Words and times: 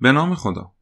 به 0.00 0.12
نام 0.12 0.34
خدا. 0.34 0.72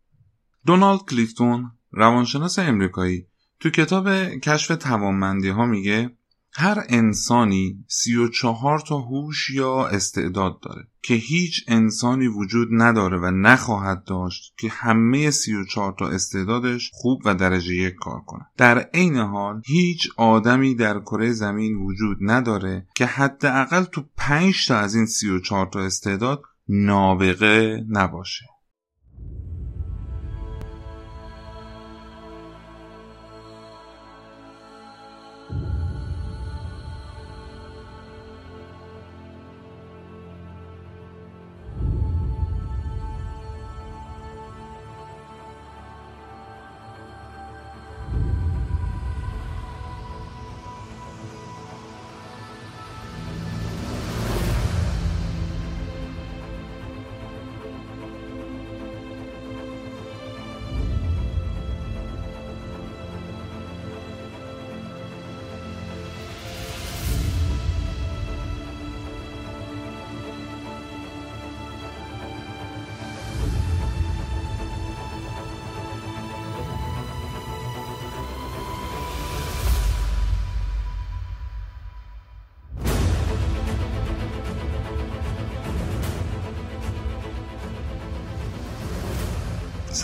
دونالد 0.67 1.01
کلیفتون 1.01 1.71
روانشناس 1.93 2.59
امریکایی 2.59 3.27
تو 3.61 3.71
کتاب 3.71 4.29
کشف 4.29 4.77
توانمندی 4.77 5.49
ها 5.49 5.67
میگه 5.67 6.11
هر 6.57 6.85
انسانی 6.89 7.85
سی 7.89 8.17
و 8.17 8.29
چهار 8.29 8.81
تا 8.81 8.99
هوش 8.99 9.51
یا 9.51 9.87
استعداد 9.87 10.61
داره 10.61 10.89
که 11.03 11.15
هیچ 11.15 11.65
انسانی 11.69 12.27
وجود 12.27 12.69
نداره 12.71 13.19
و 13.19 13.31
نخواهد 13.31 14.05
داشت 14.05 14.55
که 14.59 14.69
همه 14.69 15.31
سی 15.31 15.55
و 15.55 15.65
چهار 15.65 15.95
تا 15.99 16.09
استعدادش 16.09 16.91
خوب 16.93 17.23
و 17.25 17.35
درجه 17.35 17.75
یک 17.75 17.95
کار 17.95 18.21
کنه. 18.21 18.47
در 18.57 18.79
عین 18.79 19.17
حال 19.17 19.63
هیچ 19.65 20.09
آدمی 20.17 20.75
در 20.75 21.01
کره 21.01 21.33
زمین 21.33 21.75
وجود 21.75 22.17
نداره 22.21 22.87
که 22.95 23.07
حداقل 23.07 23.85
تو 23.85 24.05
پنج 24.17 24.69
تا 24.69 24.77
از 24.77 24.95
این 24.95 25.07
سی 25.07 25.31
و 25.31 25.41
چهار 25.41 25.67
تا 25.67 25.81
استعداد 25.81 26.43
نابغه 26.69 27.85
نباشه. 27.89 28.47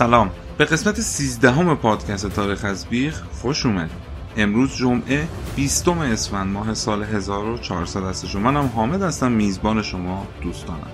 سلام. 0.01 0.31
به 0.59 0.65
قسمت 0.65 1.01
13 1.01 1.51
همه 1.51 1.75
پادکست 1.75 2.27
تاریخ 2.27 2.65
از 2.65 2.87
بیخ 2.87 3.23
خوش 3.43 3.67
اومد 3.67 3.91
امروز 4.37 4.77
جمعه 4.77 5.29
20 5.57 5.89
اسفند 5.89 6.53
ماه 6.53 6.75
سال 6.75 7.03
1400 7.03 8.03
است 8.03 8.37
منم 8.37 8.71
حامد 8.75 9.03
هستم 9.03 9.33
میزبان 9.33 9.83
شما 9.83 10.27
دوستانم. 10.43 10.91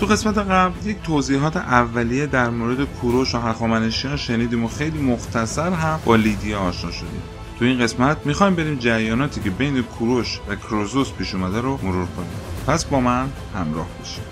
تو 0.00 0.06
قسمت 0.06 0.38
قبل 0.38 0.86
یک 0.86 1.02
توضیحات 1.02 1.56
اولیه 1.56 2.26
در 2.26 2.50
مورد 2.50 2.84
کوروش 2.84 3.34
و 3.34 3.38
هخامنشیان 3.38 4.16
شنیدیم 4.16 4.64
و 4.64 4.68
خیلی 4.68 4.98
مختصر 4.98 5.70
هم 5.70 6.00
با 6.04 6.16
لیدیا 6.16 6.58
آشنا 6.58 6.90
شدیم. 6.90 7.22
تو 7.58 7.64
این 7.64 7.78
قسمت 7.78 8.16
می‌خوایم 8.24 8.54
بریم 8.54 8.78
جریاناتی 8.78 9.40
که 9.40 9.50
بین 9.50 9.82
کوروش 9.82 10.40
و 10.48 10.54
کروزوس 10.54 11.12
پیش 11.12 11.34
اومده 11.34 11.60
رو 11.60 11.78
مرور 11.82 12.06
کنیم. 12.06 12.30
پس 12.66 12.84
با 12.84 13.00
من 13.00 13.28
همراه 13.54 13.86
باشیم 13.98 14.24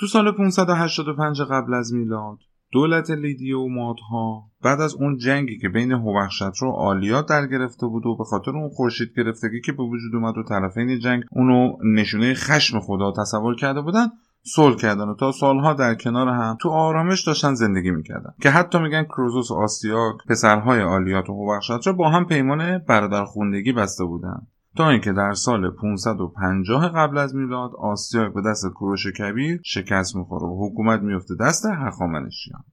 تو 0.00 0.06
سال 0.06 0.32
585 0.32 1.42
قبل 1.42 1.74
از 1.74 1.94
میلاد 1.94 2.38
دولت 2.72 3.10
لیدی 3.10 3.52
و 3.52 3.68
مادها 3.68 4.50
بعد 4.62 4.80
از 4.80 4.94
اون 4.94 5.16
جنگی 5.16 5.58
که 5.58 5.68
بین 5.68 5.92
هوخشت 5.92 6.62
و 6.62 6.66
آلیات 6.66 7.28
در 7.28 7.46
گرفته 7.46 7.86
بود 7.86 8.06
و 8.06 8.16
به 8.16 8.24
خاطر 8.24 8.50
اون 8.50 8.68
خورشید 8.68 9.08
گرفتگی 9.16 9.60
که 9.60 9.72
به 9.72 9.82
وجود 9.82 10.14
اومد 10.14 10.38
و 10.38 10.42
طرفین 10.42 10.98
جنگ 10.98 11.22
اونو 11.30 11.76
نشونه 11.84 12.34
خشم 12.34 12.80
خدا 12.80 13.12
تصور 13.12 13.56
کرده 13.56 13.80
بودن 13.80 14.06
صلح 14.42 14.76
کردن 14.76 15.08
و 15.08 15.14
تا 15.14 15.32
سالها 15.32 15.72
در 15.72 15.94
کنار 15.94 16.28
هم 16.28 16.56
تو 16.60 16.68
آرامش 16.68 17.26
داشتن 17.26 17.54
زندگی 17.54 17.90
می‌کردن. 17.90 18.34
که 18.42 18.50
حتی 18.50 18.78
میگن 18.78 19.04
کروزوس 19.04 19.50
و 19.50 19.54
آستیاک 19.54 20.16
پسرهای 20.28 20.82
آلیات 20.82 21.30
و 21.30 21.32
هوخشت 21.32 21.88
با 21.88 22.10
هم 22.10 22.26
پیمان 22.26 22.78
برادرخوندگی 22.78 23.72
بسته 23.72 24.04
بودن. 24.04 24.46
اینکه 24.88 25.12
در 25.12 25.32
سال 25.32 25.70
550 25.70 26.88
قبل 26.88 27.18
از 27.18 27.34
میلاد 27.34 27.70
آسیاک 27.78 28.34
به 28.34 28.42
دست 28.46 28.66
کوروش 28.74 29.06
کبیر 29.06 29.60
شکست 29.64 30.16
می‌خوره 30.16 30.46
و 30.46 30.66
حکومت 30.66 31.00
میفته 31.00 31.34
دست 31.40 31.66
هخامنشیان 31.66 32.64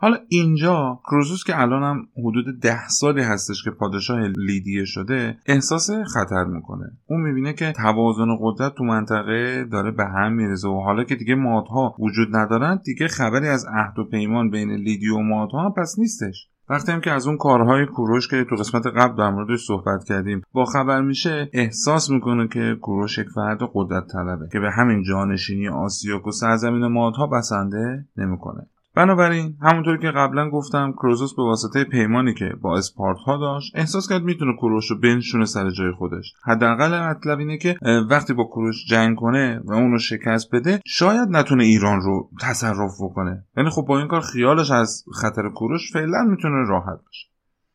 حالا 0.00 0.16
اینجا 0.28 1.00
کروزوس 1.04 1.44
که 1.44 1.60
الان 1.60 1.82
هم 1.82 2.08
حدود 2.24 2.60
ده 2.60 2.88
سالی 2.88 3.22
هستش 3.22 3.64
که 3.64 3.70
پادشاه 3.70 4.20
لیدیه 4.20 4.84
شده 4.84 5.38
احساس 5.46 5.90
خطر 5.90 6.44
می‌کنه. 6.44 6.84
اون 7.06 7.20
می‌بینه 7.20 7.52
که 7.52 7.72
توازن 7.72 8.36
قدرت 8.40 8.74
تو 8.74 8.84
منطقه 8.84 9.64
داره 9.64 9.90
به 9.90 10.04
هم 10.04 10.32
میرزه 10.32 10.68
و 10.68 10.80
حالا 10.80 11.04
که 11.04 11.14
دیگه 11.14 11.34
مادها 11.34 11.96
وجود 11.98 12.36
ندارن 12.36 12.80
دیگه 12.84 13.08
خبری 13.08 13.48
از 13.48 13.66
عهد 13.66 13.98
و 13.98 14.04
پیمان 14.04 14.50
بین 14.50 14.70
لیدی 14.70 15.08
و 15.08 15.18
مادها 15.18 15.64
هم 15.64 15.72
پس 15.72 15.94
نیستش. 15.98 16.48
وقتی 16.70 16.92
هم 16.92 17.00
که 17.00 17.10
از 17.10 17.26
اون 17.26 17.36
کارهای 17.36 17.86
کوروش 17.86 18.28
که 18.28 18.44
تو 18.50 18.56
قسمت 18.56 18.86
قبل 18.86 19.16
در 19.16 19.30
موردش 19.30 19.66
صحبت 19.66 20.04
کردیم 20.04 20.42
با 20.52 20.64
خبر 20.64 21.02
میشه 21.02 21.50
احساس 21.52 22.10
می‌کنه 22.10 22.48
که 22.48 22.76
کوروش 22.82 23.18
یک 23.18 23.28
فرد 23.34 23.58
قدرت 23.74 24.06
طلبه 24.12 24.48
که 24.52 24.60
به 24.60 24.70
همین 24.70 25.02
جانشینی 25.02 25.68
آسیاک 25.68 26.26
و 26.26 26.30
سرزمین 26.30 26.86
مادها 26.86 27.26
بسنده 27.26 28.06
نمی‌کنه. 28.16 28.66
بنابراین 28.98 29.56
همونطور 29.62 29.96
که 29.96 30.10
قبلا 30.10 30.50
گفتم 30.50 30.92
کروزوس 30.92 31.34
به 31.34 31.42
واسطه 31.42 31.84
پیمانی 31.84 32.34
که 32.34 32.54
با 32.62 32.78
اسپارت 32.78 33.18
داشت 33.26 33.72
احساس 33.74 34.08
کرد 34.08 34.22
می‌تونه 34.22 34.52
کوروش 34.60 34.90
رو 34.90 34.98
بنشونه 34.98 35.44
سر 35.44 35.70
جای 35.70 35.92
خودش. 35.92 36.32
حداقل 36.44 37.00
مطلب 37.00 37.38
اینه 37.38 37.58
که 37.58 37.76
وقتی 38.10 38.32
با 38.32 38.44
کوروش 38.44 38.86
جنگ 38.86 39.16
کنه 39.16 39.60
و 39.64 39.72
اون 39.72 39.90
رو 39.90 39.98
شکست 39.98 40.54
بده 40.54 40.80
شاید 40.86 41.28
نتونه 41.28 41.64
ایران 41.64 42.00
رو 42.00 42.30
تصرف 42.40 42.90
بکنه. 43.02 43.44
یعنی 43.56 43.70
خب 43.70 43.82
با 43.88 43.98
این 43.98 44.08
کار 44.08 44.20
خیالش 44.20 44.70
از 44.70 45.04
خطر 45.12 45.48
کوروش 45.48 45.92
فعلا 45.92 46.22
می‌تونه 46.30 46.68
راحت 46.68 46.98
باشه. 47.04 47.28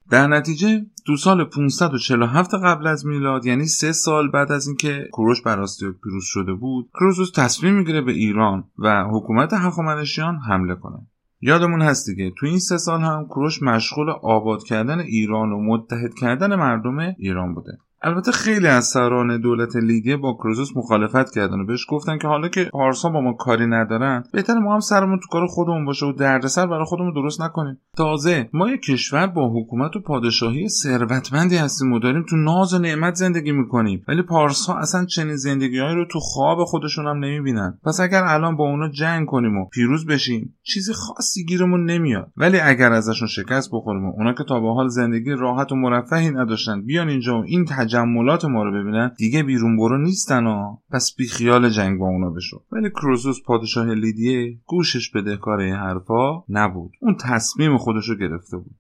در 0.10 0.28
نتیجه 0.28 0.86
دو 1.06 1.18
سال 1.18 1.46
547 1.46 2.54
قبل 2.54 2.88
از 2.88 3.06
میلاد 3.06 3.46
یعنی 3.46 3.66
سه 3.66 3.92
سال 3.92 4.32
بعد 4.32 4.52
از 4.52 4.68
اینکه 4.68 5.08
کوروش 5.12 5.42
بر 5.42 5.60
آستیاک 5.60 5.96
پیروز 6.04 6.24
شده 6.26 6.54
بود 6.54 6.90
کروزوس 6.94 7.32
تصمیم 7.32 7.74
می‌گیره 7.74 8.02
به 8.02 8.12
ایران 8.12 8.64
و 8.80 9.04
حکومت 9.04 9.54
هخامنشیان 9.54 10.40
حمله 10.48 10.76
کنه. 10.76 11.08
یادمون 11.46 11.82
هست 11.82 12.10
دیگه. 12.10 12.32
تو 12.38 12.46
این 12.46 12.60
سه 12.60 12.78
سال 12.78 13.02
هم 13.02 13.28
کوروش 13.28 13.64
مشغول 13.64 14.10
آباد 14.10 14.64
کردن 14.64 15.00
ایران 15.00 15.52
و 15.52 15.62
متحد 15.62 16.14
کردن 16.14 16.56
مردم 16.56 17.00
ایران 17.00 17.54
بوده. 17.54 17.78
البته 18.06 18.32
خیلی 18.32 18.68
از 18.68 18.86
سران 18.86 19.42
دولت 19.42 19.76
لیدیه 19.76 20.18
با 20.18 20.34
کروزوس 20.34 20.78
مخالفت 20.78 21.34
کردن 21.36 21.60
و 21.60 21.66
بهش 21.66 21.86
گفتن 21.90 22.18
که 22.18 22.28
حالا 22.28 22.48
که 22.48 22.64
پارسا 22.64 23.10
با 23.10 23.22
ما 23.22 23.34
کاری 23.34 23.68
ندارن 23.68 24.24
بهتر 24.34 24.54
ما 24.54 24.74
هم 24.74 24.80
سرمون 24.80 25.20
تو 25.20 25.28
کار 25.32 25.48
خودمون 25.48 25.86
باشه 25.86 26.06
و 26.06 26.12
دردسر 26.12 26.68
برای 26.68 26.86
خودمون 26.86 27.14
درست 27.14 27.42
نکنیم. 27.42 27.78
تازه 27.98 28.50
ما 28.54 28.70
یک 28.70 28.82
کشور 28.82 29.28
با 29.28 29.50
حکومت 29.50 29.96
و 29.96 30.00
پادشاهی 30.00 30.70
ثروتمندی 30.70 31.58
هستیم 31.58 31.94
و 31.94 32.00
داریم 32.00 32.26
تو 32.30 32.36
ناز 32.36 32.74
و 32.74 32.80
نعمت 32.80 33.16
زندگی 33.16 33.52
می‌کنیم. 33.52 34.04
ولی 34.08 34.22
پارسا 34.22 34.74
اصلا 34.74 35.06
چنین 35.06 35.36
زندگیهایی 35.36 35.96
رو 35.96 36.06
تو 36.12 36.20
خواب 36.20 36.64
خودشون 36.64 37.08
هم 37.08 37.18
نمی‌بینن. 37.18 37.80
پس 37.86 38.00
اگر 38.00 38.24
الان 38.24 38.56
با 38.56 38.64
اونا 38.64 38.90
جنگ 38.90 39.28
کنیم 39.28 39.58
و 39.58 39.66
پیروز 39.66 40.06
بشیم 40.06 40.56
چیزی 40.64 40.94
خاصی 40.94 41.46
گیرمون 41.46 41.86
نمیاد. 41.86 42.32
ولی 42.38 42.60
اگر 42.60 42.92
ازشون 42.92 43.28
شکست 43.28 43.70
بخوریم 43.74 44.06
و 44.06 44.14
اونا 44.18 44.34
که 44.34 44.44
تا 44.50 44.60
به 44.60 44.74
حال 44.74 44.88
زندگی 44.88 45.32
راحت 45.32 45.72
و 45.72 45.76
مرفهی 45.76 46.32
نداشتن 46.32 46.86
بیان 46.86 47.10
اینجا 47.10 47.40
و 47.40 47.44
این 47.48 47.66
تجملات 47.94 48.46
ما 48.46 48.64
رو 48.64 48.72
ببینن 48.72 49.12
دیگه 49.18 49.44
بیرون 49.44 49.78
برو 49.78 49.98
نیستن 49.98 50.46
ها. 50.46 50.82
پس 50.92 51.16
بی 51.18 51.28
خیال 51.28 51.70
جنگ 51.70 52.00
با 52.00 52.08
اونا 52.08 52.30
بشو. 52.30 52.64
ولی 52.72 52.90
کروزوس 52.90 53.42
پادشاه 53.46 53.94
لیدیه 53.94 54.58
گوشش 54.66 55.10
بدهکار 55.10 55.60
این 55.60 55.76
حرفا 55.76 56.44
نبود. 56.50 56.92
اون 57.00 57.16
تصمیم 57.16 57.78
خودش 57.78 58.10
رو 58.10 58.16
گرفته 58.16 58.58
بود. 58.58 58.76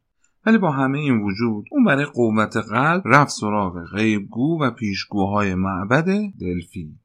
ولی 0.45 0.57
با 0.57 0.71
همه 0.71 0.99
این 0.99 1.21
وجود 1.21 1.65
اون 1.71 1.83
برای 1.83 2.05
قوت 2.05 2.57
قلب 2.57 3.01
رفت 3.05 3.31
سراغ 3.31 3.85
غیبگو 3.95 4.61
و 4.61 4.71
پیشگوهای 4.71 5.55
معبد 5.55 6.05
دلفی. 6.41 6.95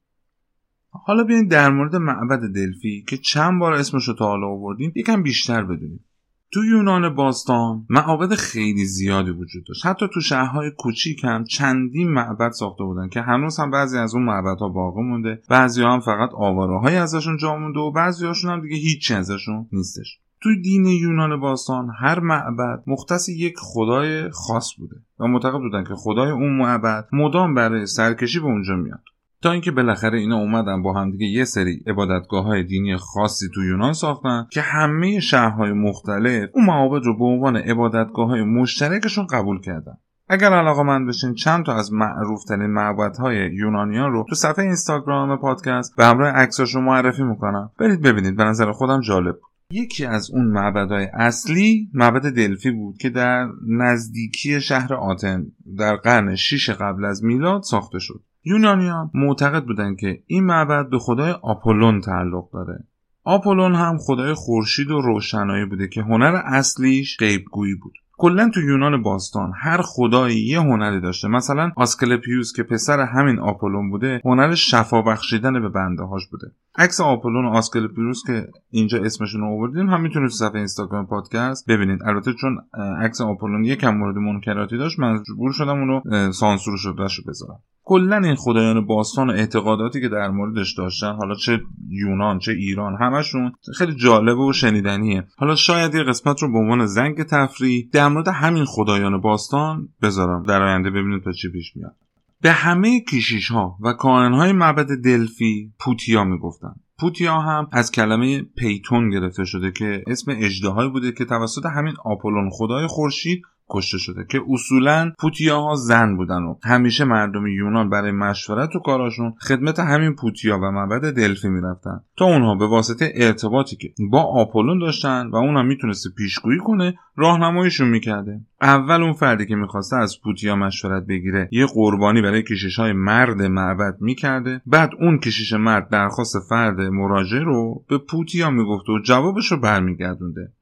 حالا 0.89 1.23
بیاین 1.23 1.47
در 1.47 1.69
مورد 1.69 1.95
معبد 1.95 2.39
دلفی 2.55 3.05
که 3.07 3.17
چند 3.17 3.59
بار 3.59 3.73
اسمش 3.73 4.07
رو 4.07 4.13
تا 4.13 4.25
حالا 4.25 4.47
آوردیم 4.47 4.91
یکم 4.95 5.23
بیشتر 5.23 5.63
بدونیم. 5.63 6.05
تو 6.51 6.65
یونان 6.65 7.15
باستان 7.15 7.85
معابد 7.89 8.33
خیلی 8.35 8.85
زیادی 8.85 9.29
وجود 9.29 9.65
داشت. 9.67 9.85
حتی 9.85 10.05
تو 10.13 10.21
شهرهای 10.21 10.71
کوچیک 10.77 11.23
هم 11.23 11.43
چندین 11.43 12.11
معبد 12.11 12.51
ساخته 12.51 12.83
بودن 12.83 13.09
که 13.09 13.21
هنوز 13.21 13.59
هم 13.59 13.71
بعضی 13.71 13.97
از 13.97 14.15
اون 14.15 14.23
معبدها 14.23 14.69
باقی 14.69 15.01
مونده. 15.01 15.41
بعضی 15.49 15.83
هم 15.83 15.99
فقط 15.99 16.29
آواره 16.33 16.91
ازشون 16.91 17.37
جا 17.37 17.55
مونده 17.55 17.79
و 17.79 17.91
بعضی 17.91 18.25
هاشون 18.25 18.51
هم 18.51 18.61
دیگه 18.61 18.75
هیچی 18.75 19.13
ازشون 19.13 19.67
نیستش. 19.71 20.19
توی 20.41 20.61
دین 20.61 20.85
یونان 20.85 21.39
باستان 21.39 21.89
هر 21.99 22.19
معبد 22.19 22.83
مختص 22.87 23.29
یک 23.29 23.53
خدای 23.57 24.29
خاص 24.29 24.73
بوده 24.77 24.95
و 25.19 25.27
معتقد 25.27 25.59
بودن 25.59 25.83
که 25.83 25.95
خدای 25.95 26.31
اون 26.31 26.57
معبد 26.57 27.07
مدام 27.13 27.53
برای 27.53 27.85
سرکشی 27.85 28.39
به 28.39 28.45
اونجا 28.45 28.75
میاد. 28.75 29.03
تا 29.41 29.51
اینکه 29.51 29.71
بالاخره 29.71 30.19
اینا 30.19 30.37
اومدن 30.37 30.81
با 30.81 30.93
همدیگه 30.93 31.25
یه 31.25 31.45
سری 31.45 31.83
عبادتگاه 31.87 32.45
های 32.45 32.63
دینی 32.63 32.97
خاصی 32.97 33.45
تو 33.55 33.63
یونان 33.63 33.93
ساختن 33.93 34.47
که 34.51 34.61
همه 34.61 35.19
شهرهای 35.19 35.71
مختلف 35.71 36.49
اون 36.53 36.65
معابد 36.65 37.05
رو 37.05 37.17
به 37.17 37.25
عنوان 37.25 37.57
عبادتگاه 37.57 38.27
های 38.27 38.43
مشترکشون 38.43 39.27
قبول 39.27 39.61
کردن. 39.61 39.97
اگر 40.29 40.53
علاقه 40.53 40.83
من 40.83 41.05
بشین 41.05 41.33
چند 41.33 41.65
تا 41.65 41.75
از 41.75 41.93
معروف 41.93 42.43
ترین 42.43 42.77
های 43.19 43.55
یونانیان 43.55 44.11
رو 44.11 44.25
تو 44.29 44.35
صفحه 44.35 44.65
اینستاگرام 44.65 45.37
پادکست 45.37 45.95
به 45.95 46.05
همراه 46.05 46.29
عکساش 46.29 46.75
رو 46.75 46.81
معرفی 46.81 47.23
می‌کنم. 47.23 47.71
برید 47.79 48.01
ببینید 48.01 48.35
به 48.35 48.43
نظر 48.43 48.71
خودم 48.71 49.01
جالب 49.01 49.35
یکی 49.71 50.05
از 50.05 50.31
اون 50.31 50.45
معبدهای 50.45 51.07
اصلی 51.13 51.89
معبد 51.93 52.35
دلفی 52.35 52.71
بود 52.71 52.97
که 52.97 53.09
در 53.09 53.47
نزدیکی 53.67 54.61
شهر 54.61 54.93
آتن 54.93 55.45
در 55.77 55.95
قرن 55.95 56.35
6 56.35 56.69
قبل 56.69 57.05
از 57.05 57.23
میلاد 57.23 57.61
ساخته 57.61 57.99
شد. 57.99 58.23
یونانیان 58.43 59.11
معتقد 59.13 59.65
بودند 59.65 59.97
که 59.97 60.23
این 60.27 60.43
معبد 60.43 60.89
به 60.89 60.99
خدای 60.99 61.31
آپولون 61.31 62.01
تعلق 62.01 62.51
داره. 62.53 62.83
آپولون 63.23 63.75
هم 63.75 63.97
خدای 63.97 64.33
خورشید 64.33 64.91
و 64.91 65.01
روشنایی 65.01 65.65
بوده 65.65 65.87
که 65.87 66.01
هنر 66.01 66.41
اصلیش 66.45 67.17
غیبگویی 67.17 67.75
بود. 67.75 67.93
کلا 68.17 68.49
تو 68.53 68.61
یونان 68.61 69.01
باستان 69.01 69.51
هر 69.61 69.81
خدایی 69.81 70.45
یه 70.45 70.59
هنری 70.59 71.01
داشته. 71.01 71.27
مثلا 71.27 71.71
آسکلپیوس 71.75 72.53
که 72.55 72.63
پسر 72.63 72.99
همین 72.99 73.39
آپولون 73.39 73.89
بوده 73.89 74.21
هنر 74.25 74.55
شفا 74.55 75.01
بخشیدن 75.01 75.61
به 75.61 75.69
بنده 75.69 76.03
هاش 76.03 76.27
بوده. 76.27 76.47
عکس 76.77 77.01
آپولون 77.01 77.45
و 77.45 77.49
آسکلپیوس 77.49 78.21
که 78.27 78.47
اینجا 78.69 78.97
اسمشون 79.03 79.41
رو 79.41 79.47
آوردیم 79.47 79.89
هم 79.89 80.01
می‌تونید 80.01 80.29
تو 80.29 80.35
صفحه 80.35 80.57
اینستاگرام 80.57 81.07
پادکست 81.07 81.69
ببینید. 81.69 81.99
البته 82.05 82.33
چون 82.33 82.57
عکس 83.01 83.21
آپولون 83.21 83.65
یکم 83.65 83.97
مورد 83.97 84.15
منکراتی 84.15 84.77
داشت 84.77 84.99
مجبور 84.99 85.51
شدم 85.53 85.79
اونو 85.79 86.31
سانسور 86.31 86.77
شده 86.77 87.03
بذارم. 87.27 87.59
کلا 87.83 88.17
این 88.17 88.35
خدایان 88.35 88.85
باستان 88.85 89.29
و 89.29 89.33
اعتقاداتی 89.33 90.01
که 90.01 90.09
در 90.09 90.29
موردش 90.29 90.73
داشتن 90.77 91.15
حالا 91.15 91.35
چه 91.35 91.61
یونان 91.89 92.39
چه 92.39 92.51
ایران 92.51 92.97
همشون 93.01 93.51
خیلی 93.77 93.95
جالب 93.95 94.37
و 94.37 94.53
شنیدنیه. 94.53 95.27
حالا 95.37 95.55
شاید 95.55 95.95
یه 95.95 96.03
قسمت 96.03 96.41
رو 96.43 96.51
به 96.51 96.57
عنوان 96.57 96.85
زنگ 96.85 97.23
تفریح 97.23 97.89
در 97.93 98.07
مورد 98.07 98.27
همین 98.27 98.65
خدایان 98.65 99.21
باستان 99.21 99.89
بذارم. 100.01 100.43
در 100.43 100.63
آینده 100.63 100.89
ببینید 100.89 101.23
تا 101.23 101.31
چی 101.31 101.51
پیش 101.51 101.75
میاد. 101.75 101.95
به 102.41 102.51
همه 102.51 103.01
کشیش 103.01 103.51
ها 103.51 103.77
و 103.81 103.93
کاهن 103.93 104.33
های 104.33 104.51
معبد 104.51 104.87
دلفی 105.03 105.73
پوتیا 105.79 106.23
می‌گفتن. 106.23 106.73
پوتیا 106.99 107.39
هم 107.39 107.67
از 107.71 107.91
کلمه 107.91 108.41
پیتون 108.41 109.09
گرفته 109.09 109.45
شده 109.45 109.71
که 109.71 110.03
اسم 110.07 110.31
اجدهایی 110.37 110.89
بوده 110.89 111.11
که 111.11 111.25
توسط 111.25 111.65
همین 111.65 111.93
آپولون 112.05 112.49
خدای 112.51 112.87
خورشید 112.87 113.41
کشته 113.69 113.97
شده 113.97 114.25
که 114.29 114.41
اصولا 114.49 115.11
پوتیاها 115.19 115.75
زن 115.75 116.15
بودن 116.15 116.43
و 116.43 116.55
همیشه 116.63 117.03
مردم 117.03 117.47
یونان 117.47 117.89
برای 117.89 118.11
مشورت 118.11 118.75
و 118.75 118.79
کاراشون 118.79 119.33
خدمت 119.47 119.79
همین 119.79 120.15
پوتیا 120.15 120.57
و 120.57 120.71
معبد 120.71 121.13
دلفی 121.13 121.49
می‌رفتن. 121.49 121.99
تا 122.17 122.25
اونها 122.25 122.55
به 122.55 122.67
واسطه 122.67 123.11
ارتباطی 123.15 123.75
که 123.75 123.93
با 124.11 124.21
آپولون 124.21 124.79
داشتن 124.79 125.27
و 125.27 125.35
اونها 125.35 125.63
می‌تونسته 125.63 126.09
پیشگویی 126.17 126.59
کنه 126.59 126.95
راهنماییشون 127.15 127.89
می‌کرده. 127.89 128.41
اول 128.61 129.03
اون 129.03 129.13
فردی 129.13 129.45
که 129.45 129.55
می‌خواسته 129.55 129.95
از 129.95 130.21
پوتیا 130.23 130.55
مشورت 130.55 131.05
بگیره 131.05 131.49
یه 131.51 131.65
قربانی 131.65 132.21
برای 132.21 132.43
کشیش 132.43 132.79
های 132.79 132.93
مرد 132.93 133.41
معبد 133.41 133.95
می‌کرده. 134.01 134.61
بعد 134.65 134.91
اون 134.99 135.17
کشیش 135.17 135.53
مرد 135.53 135.89
درخواست 135.89 136.39
فرد 136.49 136.81
مراجع 136.81 137.39
رو 137.39 137.83
به 137.89 137.97
پوتیا 137.97 138.49
می‌گفته 138.49 138.91
و 138.91 138.99
جوابش 138.99 139.51
رو 139.51 139.59
برمیگردونده. 139.59 140.53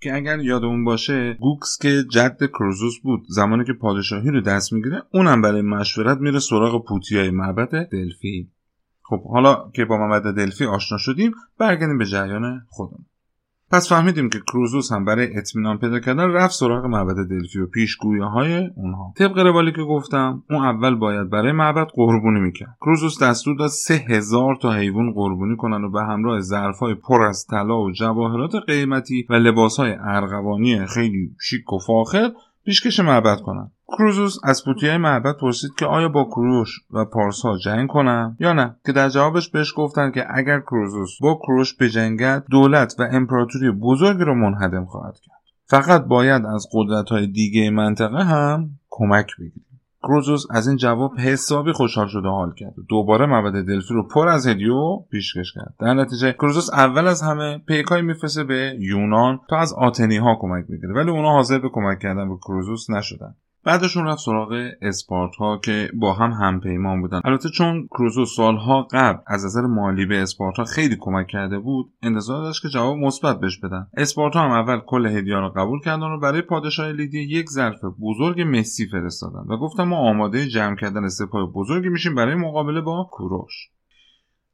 که 0.00 0.14
اگر 0.14 0.40
یادمون 0.40 0.84
باشه 0.84 1.34
گوکس 1.40 1.78
که 1.78 2.04
جد 2.10 2.46
کروزوس 2.46 3.00
بود 3.02 3.20
زمانی 3.28 3.64
که 3.64 3.72
پادشاهی 3.72 4.30
رو 4.30 4.40
دست 4.40 4.72
می‌گیره 4.72 5.02
اونم 5.12 5.42
برای 5.42 5.62
مشورت 5.62 6.18
میره 6.18 6.38
سراغ 6.38 6.84
پوتیای 6.86 7.30
معبد 7.30 7.88
دلفی 7.88 8.50
خب 9.02 9.22
حالا 9.22 9.70
که 9.74 9.84
با 9.84 9.96
معبد 9.96 10.34
دلفی 10.36 10.64
آشنا 10.64 10.98
شدیم 10.98 11.32
برگردیم 11.58 11.98
به 11.98 12.06
جریان 12.06 12.66
خودمون. 12.68 13.06
پس 13.72 13.88
فهمیدیم 13.88 14.28
که 14.28 14.38
کروزوس 14.40 14.92
هم 14.92 15.04
برای 15.04 15.36
اطمینان 15.36 15.78
پیدا 15.78 16.00
کردن 16.00 16.30
رفت 16.30 16.54
سراغ 16.54 16.84
معبد 16.84 17.28
دلفی 17.30 17.58
و 17.58 17.66
پیشگویی 17.66 18.22
های 18.22 18.70
اونها. 18.76 19.14
طبق 19.16 19.38
روالی 19.38 19.72
که 19.72 19.82
گفتم 19.82 20.42
اون 20.50 20.64
اول 20.64 20.94
باید 20.94 21.30
برای 21.30 21.52
معبد 21.52 21.86
قربونی 21.94 22.40
می‌کرد. 22.40 22.76
کروزوس 22.80 23.22
دستور 23.22 23.56
داد 23.56 23.68
سه 23.68 23.94
هزار 23.94 24.56
تا 24.62 24.72
حیوان 24.72 25.12
قربونی 25.12 25.56
کنن 25.56 25.84
و 25.84 25.90
به 25.90 26.02
همراه 26.02 26.40
ظرفهای 26.40 26.94
پر 26.94 27.22
از 27.22 27.46
طلا 27.50 27.80
و 27.80 27.90
جواهرات 27.90 28.54
قیمتی 28.66 29.26
و 29.30 29.34
لباسهای 29.34 29.96
ارغوانی 30.00 30.86
خیلی 30.86 31.30
شیک 31.40 31.72
و 31.72 31.78
فاخر 31.78 32.30
پیشکش 32.64 33.00
معبد 33.00 33.40
کنن. 33.40 33.70
کروزوس 33.92 34.36
از 34.44 34.64
پوتیای 34.64 34.96
معبد 34.96 35.36
پرسید 35.40 35.70
که 35.78 35.86
آیا 35.86 36.08
با 36.08 36.24
کروش 36.24 36.68
و 36.90 37.04
پارسا 37.04 37.58
جنگ 37.64 37.88
کنم 37.88 38.36
یا 38.40 38.52
نه 38.52 38.76
که 38.86 38.92
در 38.92 39.08
جوابش 39.08 39.48
بهش 39.48 39.72
گفتن 39.76 40.10
که 40.10 40.26
اگر 40.30 40.60
کروزوس 40.60 41.10
با 41.20 41.34
کروش 41.34 41.76
بجنگد 41.80 42.44
دولت 42.50 42.94
و 42.98 43.08
امپراتوری 43.12 43.70
بزرگی 43.70 44.24
رو 44.24 44.34
منهدم 44.34 44.84
خواهد 44.84 45.14
کرد. 45.14 45.40
فقط 45.64 46.04
باید 46.04 46.46
از 46.46 46.66
قدرت 46.72 47.08
های 47.08 47.26
دیگه 47.26 47.70
منطقه 47.70 48.24
هم 48.24 48.70
کمک 48.90 49.26
بگیریم. 49.38 49.70
کروزوس 50.02 50.44
از 50.50 50.68
این 50.68 50.76
جواب 50.76 51.18
حسابی 51.18 51.72
خوشحال 51.72 52.06
شده 52.06 52.28
حال 52.28 52.54
کرد 52.54 52.74
دوباره 52.88 53.26
معبد 53.26 53.52
دلفی 53.52 53.94
رو 53.94 54.08
پر 54.08 54.28
از 54.28 54.46
هدیو 54.46 54.96
پیشکش 55.10 55.52
کرد. 55.52 55.74
در 55.80 55.94
نتیجه 55.94 56.32
کروزوس 56.32 56.70
اول 56.72 57.06
از 57.06 57.22
همه 57.22 57.58
پیکای 57.58 58.02
میفرسته 58.02 58.44
به 58.44 58.76
یونان 58.78 59.40
تا 59.50 59.56
از 59.56 59.72
آتنی 59.72 60.16
ها 60.16 60.36
کمک 60.40 60.66
بگیره. 60.66 60.94
ولی 60.94 61.10
اونا 61.10 61.32
حاضر 61.32 61.58
به 61.58 61.68
کمک 61.72 61.98
کردن 61.98 62.28
به 62.28 62.36
کروزوس 62.36 62.90
نشدن. 62.90 63.34
بعدشون 63.64 64.06
رفت 64.06 64.20
سراغ 64.20 64.68
اسپارتا 64.82 65.58
که 65.58 65.90
با 65.94 66.12
هم 66.12 66.30
همپیمان 66.30 67.00
بودن. 67.00 67.20
البته 67.24 67.48
چون 67.48 67.86
کروزو 67.86 68.24
سالها 68.24 68.82
قبل 68.92 69.18
از 69.26 69.44
نظر 69.44 69.60
مالی 69.60 70.06
به 70.06 70.22
اسپارتا 70.22 70.64
خیلی 70.64 70.96
کمک 71.00 71.26
کرده 71.26 71.58
بود 71.58 71.92
انتظار 72.02 72.42
داشت 72.42 72.62
که 72.62 72.68
جواب 72.68 72.96
مثبت 72.96 73.40
بهش 73.40 73.58
بدن. 73.58 73.86
اسپارتا 73.96 74.40
هم 74.40 74.50
اول 74.50 74.80
کل 74.86 75.06
هدیه 75.06 75.36
رو 75.36 75.48
قبول 75.48 75.80
کردن 75.80 76.06
و 76.06 76.18
برای 76.18 76.42
پادشاه 76.42 76.92
لیدی 76.92 77.20
یک 77.20 77.48
ظرف 77.48 77.84
بزرگ 78.02 78.40
مسی 78.40 78.86
فرستادن 78.86 79.44
و 79.48 79.56
گفتن 79.56 79.84
ما 79.84 79.96
آماده 79.96 80.46
جمع 80.46 80.76
کردن 80.76 81.08
سپاه 81.08 81.52
بزرگی 81.52 81.88
میشیم 81.88 82.14
برای 82.14 82.34
مقابله 82.34 82.80
با 82.80 83.08
کوروش. 83.12 83.70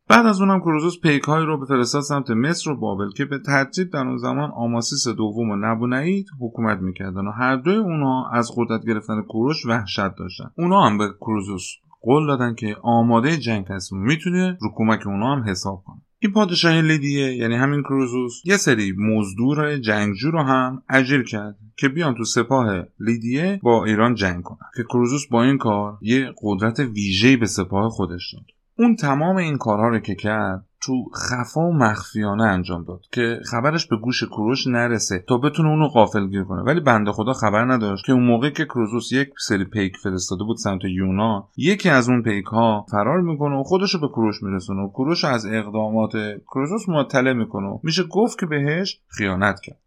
بعد 0.08 0.26
از 0.26 0.40
اونم 0.40 0.60
کروزوس 0.60 1.00
پیکهایی 1.00 1.46
رو 1.46 1.58
به 1.58 1.66
فرستاد 1.66 2.02
سمت 2.02 2.30
مصر 2.30 2.70
و 2.70 2.76
بابل 2.76 3.10
که 3.16 3.25
به 3.25 3.38
ترتیب 3.38 3.90
در 3.90 4.00
اون 4.00 4.16
زمان 4.16 4.50
آماسیس 4.50 5.08
دوم 5.08 5.50
و 5.50 5.56
نبونعید 5.56 6.26
حکومت 6.40 6.78
می‌کردن 6.78 7.26
و 7.26 7.30
هر 7.30 7.56
دوی 7.56 7.76
اونها 7.76 8.30
از 8.32 8.52
قدرت 8.56 8.86
گرفتن 8.86 9.22
کوروش 9.22 9.66
وحشت 9.66 10.16
داشتن. 10.18 10.50
اونا 10.58 10.86
هم 10.86 10.98
به 10.98 11.08
کروزوس 11.20 11.62
قول 12.00 12.26
دادن 12.26 12.54
که 12.54 12.76
آماده 12.82 13.36
جنگ 13.36 13.66
هستیم 13.68 13.98
می‌تونه 13.98 14.58
رو 14.60 14.70
کمک 14.75 15.06
اونا 15.06 15.36
هم 15.36 15.50
حساب 15.50 15.82
کنه. 15.86 16.02
این 16.18 16.32
پادشاه 16.32 16.80
لیدیه 16.80 17.36
یعنی 17.36 17.54
همین 17.54 17.82
کروزوس 17.82 18.32
یه 18.44 18.56
سری 18.56 18.92
مزدور 18.98 19.76
جنگجو 19.76 20.30
رو 20.30 20.42
هم 20.42 20.82
اجیر 20.88 21.22
کرد 21.22 21.56
که 21.76 21.88
بیان 21.88 22.14
تو 22.14 22.25
سپاه 22.25 22.82
لیدیه 23.00 23.60
با 23.62 23.84
ایران 23.84 24.14
جنگ 24.14 24.42
کنن. 24.42 24.68
که 24.76 24.82
کروزوس 24.82 25.26
با 25.30 25.42
این 25.42 25.58
کار 25.58 25.98
یه 26.02 26.34
قدرت 26.42 26.80
ویژه‌ای 26.80 27.36
به 27.36 27.46
سپاه 27.46 27.88
خودش 27.88 28.34
داد. 28.34 28.55
اون 28.78 28.97
تمام 28.97 29.37
این 29.37 29.59
کارها 29.59 29.88
رو 29.88 29.99
که 29.99 30.14
کرد 30.14 30.64
تو 30.80 31.04
خفا 31.16 31.61
و 31.61 31.73
مخفیانه 31.73 32.45
انجام 32.45 32.85
داد 32.85 33.00
که 33.12 33.40
خبرش 33.50 33.87
به 33.87 33.97
گوش 33.97 34.25
کروش 34.25 34.66
نرسه 34.66 35.25
تا 35.28 35.38
بتونه 35.38 35.68
اونو 35.68 35.88
گیر 36.30 36.45
کنه. 36.45 36.62
ولی 36.62 36.80
بنده 36.80 37.12
خدا 37.12 37.33
خبر 37.33 37.64
نداشت 37.64 38.04
که 38.04 38.12
اون 38.12 38.23
موقع 38.23 38.50
که 38.50 38.64
کروزوس 38.64 39.12
یک 39.12 39.28
سری 39.38 39.64
پیک 39.64 39.97
فرستاده 39.97 40.45
بود 40.45 40.56
سمت 40.56 40.85
یونان 40.85 41.45
یکی 41.56 41.88
از 41.88 42.09
اون 42.09 42.23
پیک 42.23 42.45
ها 42.45 42.87
فرار 42.90 43.21
می‌کنه 43.21 43.56
و 43.56 43.62
خودش 43.62 43.95
رو 43.95 44.00
به 44.00 44.09
کروش 44.09 44.42
میرسونه. 44.42 44.83
و 44.83 44.88
کروش 44.88 45.25
از 45.25 45.47
اقدامات 45.47 46.12
کروزوس 46.47 46.88
مطلع 46.88 47.33
می‌کنه. 47.33 47.80
میشه 47.83 48.02
گفت 48.02 48.38
که 48.38 48.47
بهش 48.47 49.00
خیانت 49.09 49.61
کرد. 49.61 49.78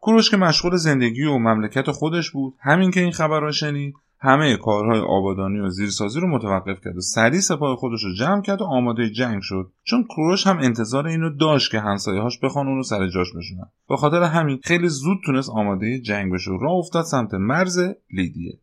کروش 0.00 0.30
که 0.30 0.36
مشغول 0.36 0.76
زندگی 0.76 1.24
و 1.24 1.38
مملکت 1.38 1.90
خودش 1.90 2.30
بود 2.30 2.54
همین 2.60 2.90
که 2.90 3.00
این 3.00 3.12
خبر 3.12 3.40
را 3.40 3.52
شنید 3.52 3.94
همه 4.20 4.56
کارهای 4.56 5.00
آبادانی 5.00 5.60
و 5.60 5.68
زیرسازی 5.68 6.20
رو 6.20 6.28
متوقف 6.28 6.80
کرد 6.84 6.96
و 6.96 7.00
سریع 7.00 7.40
سپاه 7.40 7.76
خودش 7.76 8.04
رو 8.04 8.14
جمع 8.14 8.42
کرد 8.42 8.60
و 8.60 8.64
آماده 8.64 9.10
جنگ 9.10 9.42
شد. 9.42 9.72
چون 9.84 10.04
کوروش 10.04 10.46
هم 10.46 10.58
انتظار 10.58 11.06
اینو 11.06 11.30
داشت 11.30 11.70
که 11.70 11.80
همسایه‌هاش 11.80 12.38
بخوان 12.38 12.66
اون 12.66 12.76
رو 12.76 12.82
سر 12.82 13.08
جاش 13.08 13.32
بشونن. 13.36 13.66
به 13.88 13.96
خاطر 13.96 14.22
همین 14.22 14.60
خیلی 14.64 14.88
زود 14.88 15.18
تونست 15.26 15.50
آماده 15.50 16.00
جنگ 16.00 16.32
بشه 16.32 16.50
و 16.50 16.58
راه 16.58 16.72
افتاد 16.72 17.04
سمت 17.04 17.34
مرز 17.34 17.78
لیدیه. 18.10 18.58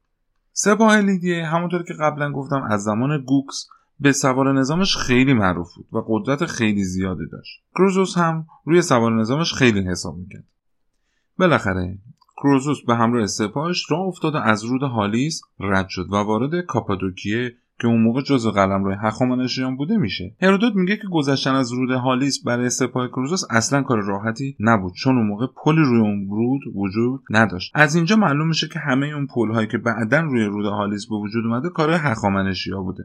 سپاه 0.54 0.98
لیدیه 0.98 1.46
همونطور 1.46 1.84
که 1.84 1.94
قبلا 1.94 2.32
گفتم 2.32 2.64
از 2.70 2.84
زمان 2.84 3.22
گوکس 3.22 3.68
به 4.00 4.12
سوار 4.12 4.60
نظامش 4.60 4.98
خیلی 4.98 5.34
معروف 5.34 5.76
بود 5.76 5.86
و 5.92 6.04
قدرت 6.08 6.46
خیلی 6.46 6.84
زیادی 6.84 7.28
داشت. 7.32 7.62
کروزوس 7.76 8.18
هم 8.18 8.48
روی 8.66 8.82
سوار 8.82 9.20
نظامش 9.20 9.54
خیلی 9.54 9.82
حساب 9.82 10.18
می‌کرد. 10.18 10.44
بالاخره 11.38 11.98
کروزوس 12.38 12.84
به 12.88 12.96
همراه 12.96 13.28
سپاهش 13.28 13.92
راه 13.92 14.02
افتاد 14.02 14.36
و 14.36 14.38
از 14.38 14.64
رود 14.64 14.84
هالیس 14.84 15.42
رد 15.60 15.88
شد 15.90 16.06
و 16.12 16.16
وارد 16.16 16.66
کاپادوکیه 16.66 17.56
که 17.80 17.88
اون 17.88 18.02
موقع 18.02 18.22
جزو 18.22 18.52
قلم 18.52 18.84
روی 18.84 18.96
هخامنشیان 19.02 19.78
بوده 19.78 19.98
میشه. 19.98 20.36
هرودوت 20.42 20.76
میگه 20.76 20.98
که 20.98 21.08
گذشتن 21.12 21.56
از 21.56 21.72
رود 21.72 21.92
هالیس 21.92 22.44
برای 22.44 22.70
سپاه 22.70 23.08
کروزوس 23.08 23.44
اصلا 23.50 23.82
کار 23.82 24.02
راحتی 24.02 24.56
نبود. 24.60 24.94
چون 24.94 25.18
اون 25.18 25.28
موقع 25.28 25.46
پلی 25.64 25.82
روی 25.82 26.00
اون 26.00 26.28
رود 26.30 26.62
وجود 26.76 27.24
نداشت. 27.30 27.72
از 27.76 27.96
اینجا 27.96 28.16
معلوم 28.16 28.48
میشه 28.48 28.68
که 28.68 28.80
همه 28.80 29.08
اون 29.08 29.28
پل 29.28 29.52
هایی 29.52 29.68
که 29.68 29.78
بعدا 29.78 30.20
روی 30.20 30.46
رود 30.46 30.66
هالیس 30.66 31.08
به 31.10 31.16
وجود 31.16 31.46
اومده 31.46 31.70
کار 31.70 31.92
هخامنشیا 31.92 32.82
بوده. 32.82 33.04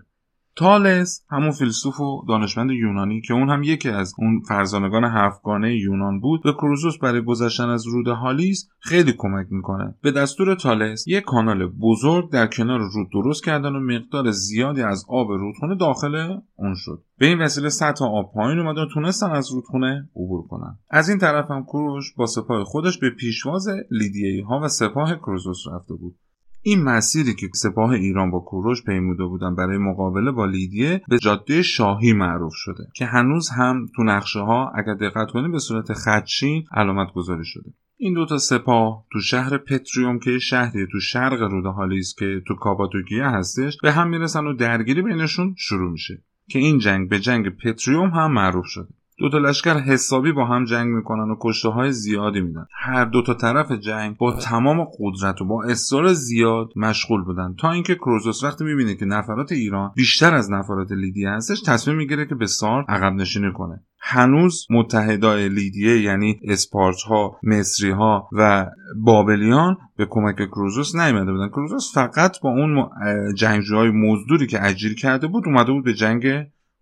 تالس 0.56 1.26
همون 1.30 1.50
فیلسوف 1.50 2.00
و 2.00 2.24
دانشمند 2.28 2.70
یونانی 2.70 3.20
که 3.20 3.34
اون 3.34 3.50
هم 3.50 3.62
یکی 3.62 3.88
از 3.88 4.14
اون 4.18 4.40
فرزانگان 4.48 5.04
هفتگانه 5.04 5.76
یونان 5.76 6.20
بود 6.20 6.42
به 6.42 6.52
کروزوس 6.52 6.98
برای 6.98 7.24
گذشتن 7.24 7.68
از 7.68 7.86
رود 7.86 8.08
هالیس 8.08 8.68
خیلی 8.78 9.14
کمک 9.18 9.46
می‌کنه. 9.50 9.94
به 10.02 10.12
دستور 10.12 10.54
تالس 10.54 11.08
یک 11.08 11.24
کانال 11.24 11.66
بزرگ 11.66 12.30
در 12.30 12.46
کنار 12.46 12.78
رود 12.78 13.08
درست 13.12 13.44
کردن 13.44 13.76
و 13.76 13.80
مقدار 13.80 14.30
زیادی 14.30 14.82
از 14.82 15.04
آب 15.08 15.28
رودخونه 15.30 15.74
داخل 15.74 16.38
اون 16.56 16.74
شد. 16.76 17.02
به 17.18 17.26
این 17.26 17.38
وسیله 17.38 17.68
سطح 17.68 18.04
آب 18.04 18.32
پایین 18.34 18.58
اومدن 18.58 18.82
و 18.82 18.86
تونستن 18.94 19.30
از 19.30 19.52
رودخونه 19.52 20.08
عبور 20.16 20.46
کنن. 20.48 20.78
از 20.90 21.08
این 21.08 21.18
طرف 21.18 21.50
هم 21.50 21.64
کوروش 21.64 22.14
با 22.14 22.26
سپاه 22.26 22.64
خودش 22.64 22.98
به 22.98 23.10
پیشواز 23.10 23.68
لیدیایی 23.90 24.40
ها 24.40 24.60
و 24.62 24.68
سپاه 24.68 25.14
کروزوس 25.14 25.58
رفته 25.72 25.94
بود. 25.94 26.16
این 26.62 26.82
مسیری 26.82 27.34
که 27.34 27.48
سپاه 27.54 27.90
ایران 27.90 28.30
با 28.30 28.40
کوروش 28.40 28.84
پیموده 28.84 29.24
بودن 29.24 29.54
برای 29.54 29.78
مقابله 29.78 30.30
با 30.30 30.46
لیدیه 30.46 31.02
به 31.08 31.18
جاده 31.18 31.62
شاهی 31.62 32.12
معروف 32.12 32.52
شده 32.54 32.86
که 32.94 33.06
هنوز 33.06 33.48
هم 33.48 33.86
تو 33.96 34.02
نقشه 34.02 34.40
ها 34.40 34.72
اگر 34.74 34.94
دقت 34.94 35.30
کنید 35.30 35.52
به 35.52 35.58
صورت 35.58 35.92
خدشین 35.92 36.64
علامت 36.72 37.12
گذاری 37.12 37.44
شده. 37.44 37.72
این 37.96 38.14
دوتا 38.14 38.38
سپاه 38.38 39.04
تو 39.12 39.20
شهر 39.20 39.58
پتریوم 39.58 40.18
که 40.18 40.38
شهری 40.38 40.86
تو 40.92 41.00
شرق 41.00 41.42
رود 41.42 41.66
هالیس 41.66 42.14
که 42.18 42.42
تو 42.46 42.54
کاباتوگیه 42.54 43.24
هستش 43.24 43.78
به 43.82 43.92
هم 43.92 44.08
می‌رسن 44.08 44.46
و 44.46 44.56
درگیری 44.56 45.02
بینشون 45.02 45.54
شروع 45.58 45.90
میشه 45.90 46.22
که 46.50 46.58
این 46.58 46.78
جنگ 46.78 47.08
به 47.08 47.18
جنگ 47.18 47.48
پتریوم 47.48 48.10
هم 48.10 48.32
معروف 48.32 48.66
شده. 48.66 48.88
دو 49.20 49.28
تا 49.28 49.38
لشکر 49.38 49.78
حسابی 49.78 50.32
با 50.32 50.46
هم 50.46 50.64
جنگ 50.64 50.94
می‌کنن 50.94 51.30
و 51.30 51.36
کشته 51.40 51.68
های 51.68 51.92
زیادی 51.92 52.40
میدن. 52.40 52.66
هر 52.72 53.04
دو 53.04 53.22
تا 53.22 53.34
طرف 53.34 53.72
جنگ 53.72 54.16
با 54.16 54.32
تمام 54.32 54.86
قدرت 54.98 55.40
و 55.40 55.44
با 55.44 55.64
اصرار 55.64 56.12
زیاد 56.12 56.68
مشغول 56.76 57.24
بودن. 57.24 57.54
تا 57.58 57.70
اینکه 57.70 57.94
کروزوس 57.94 58.44
وقتی 58.44 58.64
می‌بینه 58.64 58.94
که 58.94 59.04
نفرات 59.04 59.52
ایران 59.52 59.92
بیشتر 59.96 60.34
از 60.34 60.50
نفرات 60.52 60.92
لیدیه 60.92 61.30
هستش 61.30 61.62
تصمیم 61.66 61.96
می‌گیره 61.96 62.26
که 62.26 62.34
به 62.34 62.46
سار 62.46 62.84
عقب 62.88 63.12
نشینی 63.12 63.52
کنه. 63.52 63.84
هنوز 64.02 64.66
متحدای 64.70 65.48
لیدیه 65.48 66.00
یعنی 66.00 66.40
اسپارت 66.44 67.02
ها 67.02 67.36
مصری 67.42 67.90
ها 67.90 68.28
و 68.32 68.66
بابلیان 68.96 69.76
به 69.96 70.06
کمک 70.10 70.36
کروزوس 70.36 70.96
نیامده 70.96 71.32
بودن. 71.32 71.48
کروزوس 71.48 71.94
فقط 71.94 72.40
با 72.42 72.50
اون 72.50 72.88
جنگجوهای 73.34 73.90
مزدوری 73.90 74.46
که 74.46 74.66
اجیر 74.66 74.94
کرده 74.94 75.26
بود 75.26 75.44
اومده 75.46 75.72
بود 75.72 75.84
به 75.84 75.94
جنگ 75.94 76.26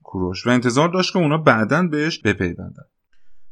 کوروش 0.09 0.47
و 0.47 0.51
انتظار 0.51 0.89
داشت 0.89 1.13
که 1.13 1.19
اونا 1.19 1.39
بعدا 1.39 1.83
بهش 1.83 2.19
بپیوندن. 2.19 2.85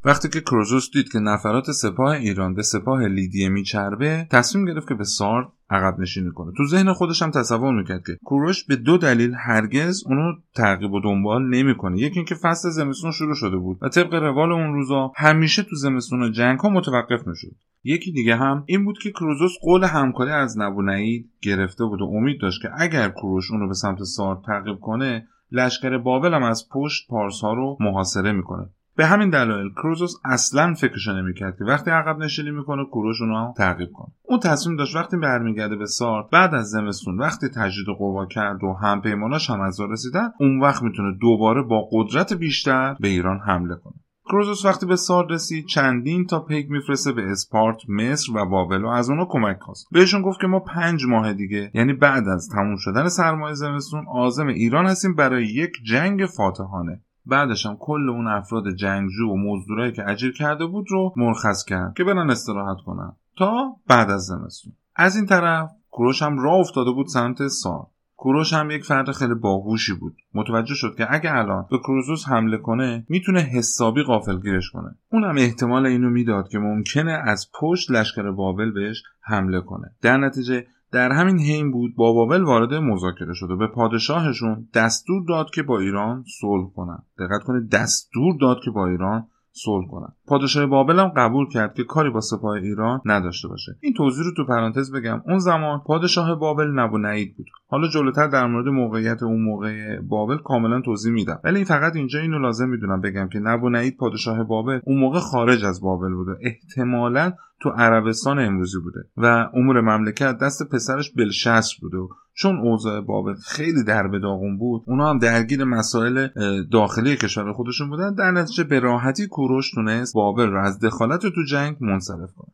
وقتی 0.04 0.28
که 0.28 0.40
کروزوس 0.40 0.90
دید 0.92 1.12
که 1.12 1.18
نفرات 1.18 1.70
سپاه 1.70 2.10
ایران 2.10 2.54
به 2.54 2.62
سپاه 2.62 3.06
لیدیه 3.06 3.48
میچربه 3.48 4.26
تصمیم 4.30 4.64
گرفت 4.64 4.88
که 4.88 4.94
به 4.94 5.04
سارد 5.04 5.46
عقب 5.70 6.00
نشینی 6.00 6.30
کنه. 6.30 6.52
تو 6.56 6.66
ذهن 6.66 6.92
خودش 6.92 7.22
هم 7.22 7.30
تصور 7.30 7.74
می‌کرد 7.74 8.06
که 8.06 8.18
کوروش 8.24 8.64
به 8.64 8.76
دو 8.76 8.98
دلیل 8.98 9.34
هرگز 9.38 10.02
اونو 10.06 10.32
تعقیب 10.54 10.92
و 10.92 11.00
دنبال 11.00 11.48
نمی‌کنه. 11.48 11.98
یکی 11.98 12.16
اینکه 12.16 12.34
فصل 12.34 12.70
زمستون 12.70 13.10
شروع 13.10 13.34
شده 13.34 13.56
بود 13.56 13.78
و 13.82 13.88
طبق 13.88 14.14
روال 14.14 14.52
اون 14.52 14.74
روزا 14.74 15.12
همیشه 15.16 15.62
تو 15.62 15.76
زمستون 15.76 16.32
جنگ 16.32 16.58
ها 16.58 16.68
متوقف 16.68 17.26
می‌شد. 17.26 17.56
یکی 17.84 18.12
دیگه 18.12 18.36
هم 18.36 18.64
این 18.66 18.84
بود 18.84 18.98
که 18.98 19.10
کروزوس 19.10 19.52
قول 19.62 19.84
همکاری 19.84 20.30
از 20.30 20.58
نبونعید 20.58 21.30
گرفته 21.42 21.84
بود 21.84 22.00
و 22.00 22.04
امید 22.04 22.40
داشت 22.40 22.62
که 22.62 22.68
اگر 22.78 23.08
کوروش 23.08 23.50
اونو 23.50 23.68
به 23.68 23.74
سمت 23.74 24.02
سارد 24.02 24.38
تعقیب 24.46 24.76
کنه 24.80 25.26
لشکر 25.52 25.98
بابل 25.98 26.34
هم 26.34 26.42
از 26.42 26.68
پشت 26.72 27.08
پارس 27.08 27.40
ها 27.40 27.54
رو 27.54 27.76
محاصره 27.80 28.32
می‌کنه. 28.32 28.70
به 28.96 29.06
همین 29.06 29.30
دلایل 29.30 29.72
کروزوس 29.72 30.14
اصلا 30.24 30.74
فکرشو 30.74 31.12
نمی‌کرد 31.12 31.58
که 31.58 31.64
وقتی 31.64 31.90
عقب 31.90 32.18
نشینی 32.18 32.50
می‌کنه 32.50 32.84
کوروش 32.84 33.20
اونو 33.20 33.52
تعقیب 33.56 33.92
کنه. 33.92 34.08
اون 34.22 34.40
تصمیم 34.40 34.76
داشت 34.76 34.96
وقتی 34.96 35.16
برمیگرده 35.16 35.76
به 35.76 35.86
سار 35.86 36.28
بعد 36.32 36.54
از 36.54 36.70
زمستون 36.70 37.18
وقتی 37.18 37.48
تجدید 37.48 37.86
قوا 37.98 38.26
کرد 38.26 38.64
و 38.64 38.72
همپیماناش 38.72 39.50
هم 39.50 39.60
از 39.60 39.80
رسیدن 39.80 40.28
اون 40.40 40.60
وقت 40.60 40.82
می‌تونه 40.82 41.18
دوباره 41.20 41.62
با 41.62 41.88
قدرت 41.92 42.32
بیشتر 42.32 42.96
به 43.00 43.08
ایران 43.08 43.40
حمله 43.46 43.76
کنه. 43.76 43.94
کروزوس 44.28 44.64
وقتی 44.64 44.86
به 44.86 44.96
سار 44.96 45.26
رسید 45.30 45.66
چندین 45.66 46.26
تا 46.26 46.40
پیک 46.40 46.70
میفرسته 46.70 47.12
به 47.12 47.30
اسپارت 47.30 47.76
مصر 47.88 48.32
و 48.34 48.46
بابل 48.46 48.84
و 48.84 48.88
از 48.88 49.10
اونا 49.10 49.24
کمک 49.24 49.58
خواست. 49.60 49.86
بهشون 49.92 50.22
گفت 50.22 50.40
که 50.40 50.46
ما 50.46 50.60
پنج 50.60 51.04
ماه 51.04 51.32
دیگه 51.32 51.70
یعنی 51.74 51.92
بعد 51.92 52.28
از 52.28 52.48
تموم 52.48 52.76
شدن 52.76 53.08
سرمایه 53.08 53.54
زمستون 53.54 54.04
عازم 54.06 54.46
ایران 54.46 54.86
هستیم 54.86 55.14
برای 55.14 55.46
یک 55.46 55.72
جنگ 55.84 56.26
فاتحانه. 56.36 57.00
بعدش 57.26 57.66
هم 57.66 57.76
کل 57.80 58.10
اون 58.10 58.26
افراد 58.26 58.64
جنگجو 58.74 59.28
و 59.30 59.36
مزدورایی 59.36 59.92
که 59.92 60.10
اجیر 60.10 60.32
کرده 60.32 60.66
بود 60.66 60.86
رو 60.90 61.12
مرخص 61.16 61.64
کرد 61.64 61.94
که 61.96 62.04
برن 62.04 62.30
استراحت 62.30 62.76
کنن. 62.86 63.12
تا 63.38 63.76
بعد 63.86 64.10
از 64.10 64.22
زمستون. 64.22 64.72
از 64.96 65.16
این 65.16 65.26
طرف 65.26 65.70
کوروش 65.90 66.22
هم 66.22 66.38
راه 66.38 66.54
افتاده 66.54 66.90
بود 66.90 67.06
سمت 67.06 67.46
سار. 67.48 67.86
کوروش 68.16 68.52
هم 68.52 68.70
یک 68.70 68.84
فرد 68.84 69.10
خیلی 69.10 69.34
باهوشی 69.34 69.94
بود. 69.94 70.16
متوجه 70.34 70.74
شد 70.74 70.94
که 70.96 71.06
اگه 71.14 71.36
الان 71.36 71.66
به 71.70 71.78
کروزوس 71.78 72.28
حمله 72.28 72.56
کنه 72.56 73.06
می‌تونه 73.08 73.40
حسابی 73.40 74.04
گیرش 74.42 74.70
کنه. 74.70 74.94
اونم 75.12 75.34
احتمال 75.38 75.86
اینو 75.86 76.10
می‌داد 76.10 76.48
که 76.48 76.58
ممکنه 76.58 77.12
از 77.12 77.50
پشت 77.60 77.90
لشکر 77.90 78.30
بابل 78.30 78.70
بهش 78.70 79.02
حمله 79.20 79.60
کنه. 79.60 79.90
در 80.02 80.16
نتیجه 80.16 80.66
در 80.92 81.12
همین 81.12 81.38
حین 81.38 81.70
بود 81.70 81.96
با 81.96 82.12
بابل 82.12 82.42
وارد 82.42 82.74
مذاکره 82.74 83.34
شد 83.34 83.50
و 83.50 83.56
به 83.56 83.66
پادشاهشون 83.66 84.68
دستور 84.74 85.24
داد 85.28 85.50
که 85.50 85.62
با 85.62 85.78
ایران 85.78 86.24
صلح 86.40 86.70
کنن. 86.76 86.98
دقت 87.18 87.42
کنید 87.42 87.70
دستور 87.70 88.36
داد 88.40 88.56
که 88.64 88.70
با 88.70 88.86
ایران 88.86 89.26
صلح 89.64 89.86
کنن. 89.86 90.08
پادشاه 90.26 90.66
بابل 90.66 90.98
هم 90.98 91.08
قبول 91.08 91.48
کرد 91.48 91.74
که 91.74 91.84
کاری 91.84 92.10
با 92.10 92.20
سپاه 92.20 92.52
ایران 92.52 93.00
نداشته 93.04 93.48
باشه. 93.48 93.76
این 93.80 93.94
توضیح 93.94 94.24
رو 94.24 94.30
تو 94.36 94.44
پرانتز 94.44 94.92
بگم. 94.92 95.22
اون 95.26 95.38
زمان 95.38 95.80
پادشاه 95.86 96.34
بابل 96.34 96.66
نبو 96.66 96.98
نعید 96.98 97.36
بود. 97.36 97.46
حالا 97.68 97.88
جلوتر 97.88 98.26
در 98.26 98.46
مورد 98.46 98.66
موقعیت 98.66 99.22
اون 99.22 99.42
موقع 99.42 100.00
بابل 100.00 100.36
کاملا 100.36 100.80
توضیح 100.80 101.12
میدم. 101.12 101.40
ولی 101.44 101.64
فقط 101.64 101.96
اینجا 101.96 102.20
اینو 102.20 102.38
لازم 102.38 102.68
می‌دونم 102.68 103.00
بگم 103.00 103.28
که 103.28 103.38
نبو 103.38 103.68
نعید 103.68 103.96
پادشاه 103.96 104.44
بابل 104.44 104.80
اون 104.84 104.98
موقع 104.98 105.18
خارج 105.18 105.64
از 105.64 105.80
بابل 105.80 106.14
بوده. 106.14 106.32
احتمالا 106.40 107.32
تو 107.60 107.68
عربستان 107.68 108.38
امروزی 108.38 108.78
بوده 108.80 109.00
و 109.16 109.50
امور 109.54 109.80
مملکت 109.80 110.38
دست 110.38 110.68
پسرش 110.72 111.10
بلشس 111.10 111.70
بوده 111.80 111.98
چون 112.38 112.58
اوضاع 112.58 113.00
بابل 113.00 113.34
خیلی 113.34 113.84
در 113.84 114.08
به 114.08 114.18
داغون 114.18 114.58
بود 114.58 114.82
اونا 114.86 115.10
هم 115.10 115.18
درگیر 115.18 115.64
مسائل 115.64 116.28
داخلی 116.72 117.16
کشور 117.16 117.52
خودشون 117.52 117.90
بودن. 117.90 118.14
در 118.14 118.30
نتیجه 118.30 118.64
به 118.64 118.80
راحتی 118.80 119.26
کوروش 119.26 119.70
تونست 119.70 120.14
بابل 120.14 120.46
رو 120.46 120.64
از 120.64 120.78
دخالت 120.78 121.20
تو 121.20 121.44
جنگ 121.48 121.76
منصرف 121.80 122.32
کنه. 122.36 122.52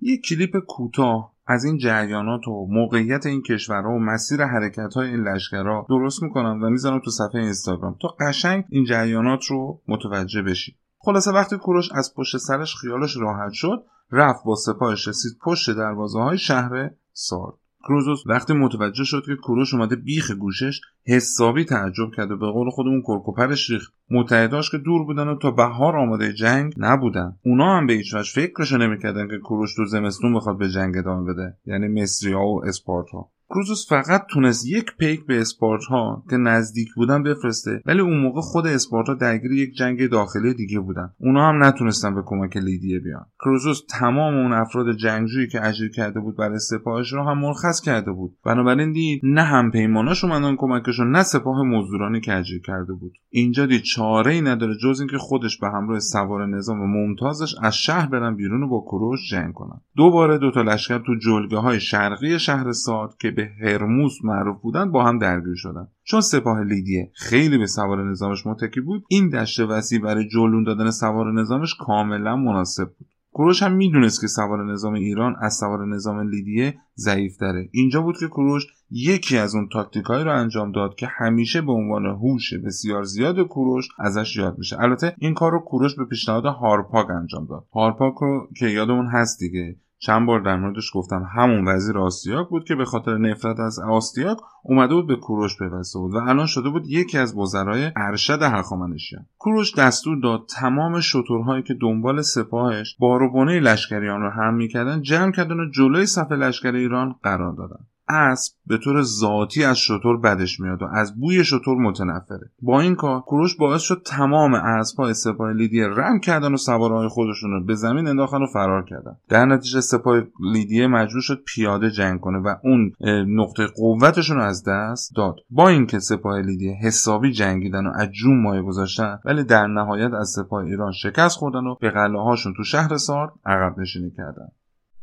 یک 0.00 0.24
کلیپ 0.24 0.58
کوتاه 0.58 1.32
از 1.46 1.64
این 1.64 1.78
جریانات 1.78 2.48
و 2.48 2.66
موقعیت 2.70 3.26
این 3.26 3.42
کشورها 3.42 3.90
و 3.90 3.98
مسیر 3.98 4.44
حرکت 4.44 4.94
های 4.94 5.08
این 5.08 5.28
لشکرها 5.28 5.86
درست 5.88 6.22
می‌کنم 6.22 6.62
و 6.62 6.70
می‌ذارم 6.70 7.00
تو 7.04 7.10
صفحه 7.10 7.40
اینستاگرام. 7.40 7.96
تا 8.02 8.08
قشنگ 8.08 8.64
این 8.68 8.84
جریانات 8.84 9.44
رو 9.44 9.82
متوجه 9.88 10.42
بشی. 10.42 10.76
خلاصه 10.98 11.30
وقتی 11.30 11.56
کوروش 11.56 11.92
از 11.92 12.14
پشت 12.16 12.36
سرش 12.36 12.76
خیالش 12.76 13.16
راحت 13.16 13.52
شد 13.52 13.84
رفت 14.12 14.44
با 14.44 14.54
سپاهش 14.54 15.08
رسید 15.08 15.32
پشت 15.42 15.70
دروازه 15.70 16.18
های 16.18 16.38
شهر 16.38 16.90
سارد. 17.12 17.59
کروزوس 17.82 18.26
وقتی 18.26 18.52
متوجه 18.52 19.04
شد 19.04 19.22
که 19.26 19.36
کوروش 19.36 19.74
اومده 19.74 19.96
بیخ 19.96 20.30
گوشش 20.30 20.80
حسابی 21.06 21.64
تعجب 21.64 22.10
کرد 22.16 22.30
و 22.30 22.36
به 22.36 22.46
قول 22.46 22.70
خودمون 22.70 23.02
کرکوپرش 23.02 23.70
ریخت. 23.70 23.94
متحداش 24.10 24.70
که 24.70 24.78
دور 24.78 25.04
بودن 25.04 25.28
و 25.28 25.38
تا 25.38 25.50
بهار 25.50 25.96
آماده 25.96 26.32
جنگ 26.32 26.74
نبودن. 26.76 27.36
اونا 27.44 27.76
هم 27.76 27.86
به 27.86 27.92
هیچ 27.92 28.14
وجه 28.14 28.32
فکرشو 28.32 28.76
نمی‌کردن 28.76 29.28
که 29.28 29.38
کوروش 29.38 29.74
تو 29.74 29.84
زمستون 29.84 30.34
بخواد 30.34 30.58
به 30.58 30.68
جنگ 30.68 30.96
ادامه 30.96 31.32
بده. 31.32 31.56
یعنی 31.66 32.02
مصری 32.02 32.32
ها 32.32 32.46
و 32.46 32.64
اسپارتا. 32.64 33.28
کروزوس 33.50 33.88
فقط 33.88 34.26
تونست 34.30 34.66
یک 34.66 34.96
پیک 34.98 35.26
به 35.26 35.40
اسپارتا 35.40 36.22
که 36.30 36.36
نزدیک 36.36 36.88
بودن 36.96 37.22
بفرسته 37.22 37.82
ولی 37.86 38.00
اون 38.00 38.20
موقع 38.20 38.40
خود 38.40 38.66
اسپارتا 38.66 39.14
درگیر 39.14 39.52
یک 39.52 39.74
جنگ 39.74 40.10
داخلی 40.10 40.54
دیگه 40.54 40.80
بودن. 40.80 41.10
اونا 41.18 41.48
هم 41.48 41.64
نتونستن 41.64 42.14
به 42.14 42.22
کمک 42.26 42.56
لیدیه 42.56 42.98
بیان. 42.98 43.26
کروزوس 43.44 43.82
تمام 43.98 44.34
اون 44.34 44.52
افراد 44.52 44.96
جنگجویی 44.96 45.48
که 45.48 45.66
اجیر 45.66 45.90
کرده 45.90 46.20
بود 46.20 46.36
برای 46.36 46.58
سپاهش 46.58 47.12
رو 47.12 47.24
هم 47.24 47.38
مرخص 47.38 47.80
کرده 47.80 48.12
بود. 48.12 48.36
بنابراین 48.44 48.92
دید 48.92 49.20
نه 49.24 49.42
هم 49.42 49.70
پیماناش 49.70 50.24
اومدن 50.24 50.56
کمکشون 50.56 51.10
نه 51.10 51.22
سپاه 51.22 51.62
مزدورانی 51.62 52.20
که 52.20 52.36
اجیر 52.36 52.60
کرده 52.60 52.92
بود. 52.92 53.12
اینجا 53.28 53.66
دید 53.66 53.82
چاره 53.82 54.32
ای 54.32 54.40
نداره 54.40 54.74
جز 54.82 55.00
اینکه 55.00 55.18
خودش 55.18 55.58
به 55.58 55.66
همراه 55.66 55.98
سوار 55.98 56.46
نظام 56.46 56.78
ممتازش 56.78 57.54
از 57.62 57.76
شهر 57.76 58.06
برن 58.06 58.36
بیرون 58.36 58.62
و 58.62 58.68
با 58.68 58.80
کوروش 58.80 59.30
جنگ 59.30 59.54
کنن. 59.54 59.80
دوباره 59.96 60.38
دوتا 60.38 60.62
لشکر 60.62 60.98
تو 60.98 61.14
جلگه 61.14 61.58
های 61.58 61.80
شرقی 61.80 62.38
شهر 62.38 62.72
ساد 62.72 63.16
که 63.20 63.30
به 63.40 63.68
هرموس 63.68 64.24
معروف 64.24 64.60
بودن 64.60 64.92
با 64.92 65.04
هم 65.04 65.18
درگیر 65.18 65.54
شدن. 65.54 65.88
چون 66.04 66.20
سپاه 66.20 66.62
لیدیه 66.62 67.10
خیلی 67.14 67.58
به 67.58 67.66
سوار 67.66 68.10
نظامش 68.10 68.46
متکی 68.46 68.80
بود 68.80 69.04
این 69.08 69.28
دشت 69.28 69.60
وسیع 69.60 70.00
برای 70.00 70.28
جلون 70.28 70.64
دادن 70.64 70.90
سوار 70.90 71.32
نظامش 71.32 71.74
کاملا 71.74 72.36
مناسب 72.36 72.84
بود. 72.98 73.08
کوروش 73.32 73.62
هم 73.62 73.72
می‌دونست 73.72 74.20
که 74.20 74.26
سوار 74.26 74.72
نظام 74.72 74.94
ایران 74.94 75.36
از 75.40 75.54
سوار 75.54 75.86
نظام 75.86 76.20
لیدیه 76.20 76.74
ضعیف 76.96 77.36
داره 77.36 77.68
اینجا 77.72 78.02
بود 78.02 78.18
که 78.18 78.26
کوروش 78.26 78.66
یکی 78.90 79.38
از 79.38 79.54
اون 79.54 79.68
تاکتیکایی 79.72 80.24
رو 80.24 80.32
انجام 80.32 80.72
داد 80.72 80.94
که 80.94 81.06
همیشه 81.06 81.60
به 81.60 81.72
عنوان 81.72 82.06
هوش 82.06 82.54
بسیار 82.54 83.02
زیاد 83.02 83.40
کوروش 83.40 83.88
ازش 83.98 84.36
یاد 84.36 84.58
میشه. 84.58 84.80
البته 84.80 85.14
این 85.18 85.34
کار 85.34 85.52
رو 85.52 85.58
کوروش 85.58 85.94
به 85.94 86.04
پیشنهاد 86.04 86.44
هارپاک 86.44 87.10
انجام 87.10 87.46
داد. 87.46 87.66
هارپاک 87.74 88.14
رو 88.14 88.48
که 88.56 88.66
یادمون 88.66 89.06
هست 89.06 89.38
دیگه 89.38 89.76
چند 90.02 90.26
بار 90.26 90.40
در 90.40 90.56
موردش 90.56 90.90
گفتم 90.94 91.30
همون 91.36 91.68
وزیر 91.68 91.98
آستیاک 91.98 92.48
بود 92.48 92.64
که 92.64 92.74
به 92.74 92.84
خاطر 92.84 93.18
نفرت 93.18 93.60
از 93.60 93.78
آستیاک 93.78 94.38
اومده 94.62 94.94
بود 94.94 95.06
به 95.06 95.16
کوروش 95.16 95.58
پیوسته 95.58 95.98
بود 95.98 96.14
و 96.14 96.18
الان 96.18 96.46
شده 96.46 96.68
بود 96.68 96.86
یکی 96.86 97.18
از 97.18 97.36
وزرای 97.36 97.92
ارشد 97.96 98.42
هخامنشیان 98.42 99.26
کوروش 99.38 99.74
دستور 99.74 100.20
داد 100.22 100.46
تمام 100.60 101.00
شترهایی 101.00 101.62
که 101.62 101.74
دنبال 101.74 102.22
سپاهش 102.22 102.96
باروبونه 102.98 103.60
لشکریان 103.60 104.20
رو 104.20 104.30
هم 104.30 104.54
می‌کردن 104.54 105.02
جمع 105.02 105.32
کردن 105.32 105.60
و 105.60 105.70
جلوی 105.70 106.06
صف 106.06 106.32
لشکر 106.32 106.74
ایران 106.74 107.14
قرار 107.22 107.52
دادن. 107.52 107.86
اسب 108.10 108.54
به 108.66 108.78
طور 108.78 109.02
ذاتی 109.02 109.64
از 109.64 109.78
شطور 109.78 110.20
بدش 110.20 110.60
میاد 110.60 110.82
و 110.82 110.86
از 110.92 111.20
بوی 111.20 111.44
شطور 111.44 111.78
متنفره. 111.78 112.50
با 112.62 112.80
این 112.80 112.94
کار 112.94 113.20
کوروش 113.20 113.56
باعث 113.56 113.82
شد 113.82 114.02
تمام 114.06 114.54
اسبهای 114.54 115.14
سپاه 115.14 115.52
لیدیه 115.52 115.86
رم 115.86 116.20
کردن 116.20 116.54
و 116.54 116.56
سوارهای 116.56 117.08
خودشون 117.08 117.50
رو 117.50 117.64
به 117.64 117.74
زمین 117.74 118.06
انداختن 118.06 118.42
و 118.42 118.46
فرار 118.46 118.84
کردن. 118.84 119.16
در 119.28 119.44
نتیجه 119.44 119.80
سپاه 119.80 120.22
لیدیه 120.40 120.86
مجبور 120.86 121.22
شد 121.22 121.42
پیاده 121.46 121.90
جنگ 121.90 122.20
کنه 122.20 122.38
و 122.38 122.54
اون 122.64 122.92
نقطه 123.26 123.66
قوتشون 123.66 124.36
رو 124.36 124.42
از 124.42 124.64
دست 124.68 125.12
داد. 125.16 125.36
با 125.50 125.68
اینکه 125.68 125.98
سپاه 125.98 126.40
لیدیه 126.40 126.72
حسابی 126.82 127.32
جنگیدن 127.32 127.86
و 127.86 127.92
از 127.94 128.08
جون 128.10 128.42
مایه 128.42 128.62
گذاشتن 128.62 129.18
ولی 129.24 129.44
در 129.44 129.66
نهایت 129.66 130.12
از 130.12 130.28
سپاه 130.28 130.64
ایران 130.64 130.92
شکست 130.92 131.36
خوردن 131.36 131.66
و 131.66 131.74
به 131.80 131.90
قلعه 131.90 132.22
هاشون 132.22 132.54
تو 132.56 132.64
شهر 132.64 132.96
سار 132.96 133.32
عقب 133.46 133.78
نشینی 133.78 134.10
کردن. 134.10 134.48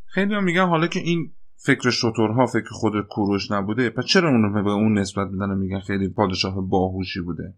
خیلی 0.06 0.42
میگن 0.42 0.66
حالا 0.66 0.88
که 0.88 1.00
این 1.00 1.32
فکر 1.58 1.90
شطورها 1.90 2.46
فکر 2.46 2.70
خود 2.70 2.94
کوروش 3.10 3.52
نبوده. 3.52 3.90
پس 3.90 4.06
چرا 4.06 4.30
اونو 4.30 4.64
به 4.64 4.72
اون 4.72 4.98
نسبت 4.98 5.28
میدن 5.28 5.58
میگن 5.58 5.80
خیلی 5.80 6.10
پادشاه 6.10 6.68
باهوشی 6.70 7.22
بوده؟ 7.22 7.54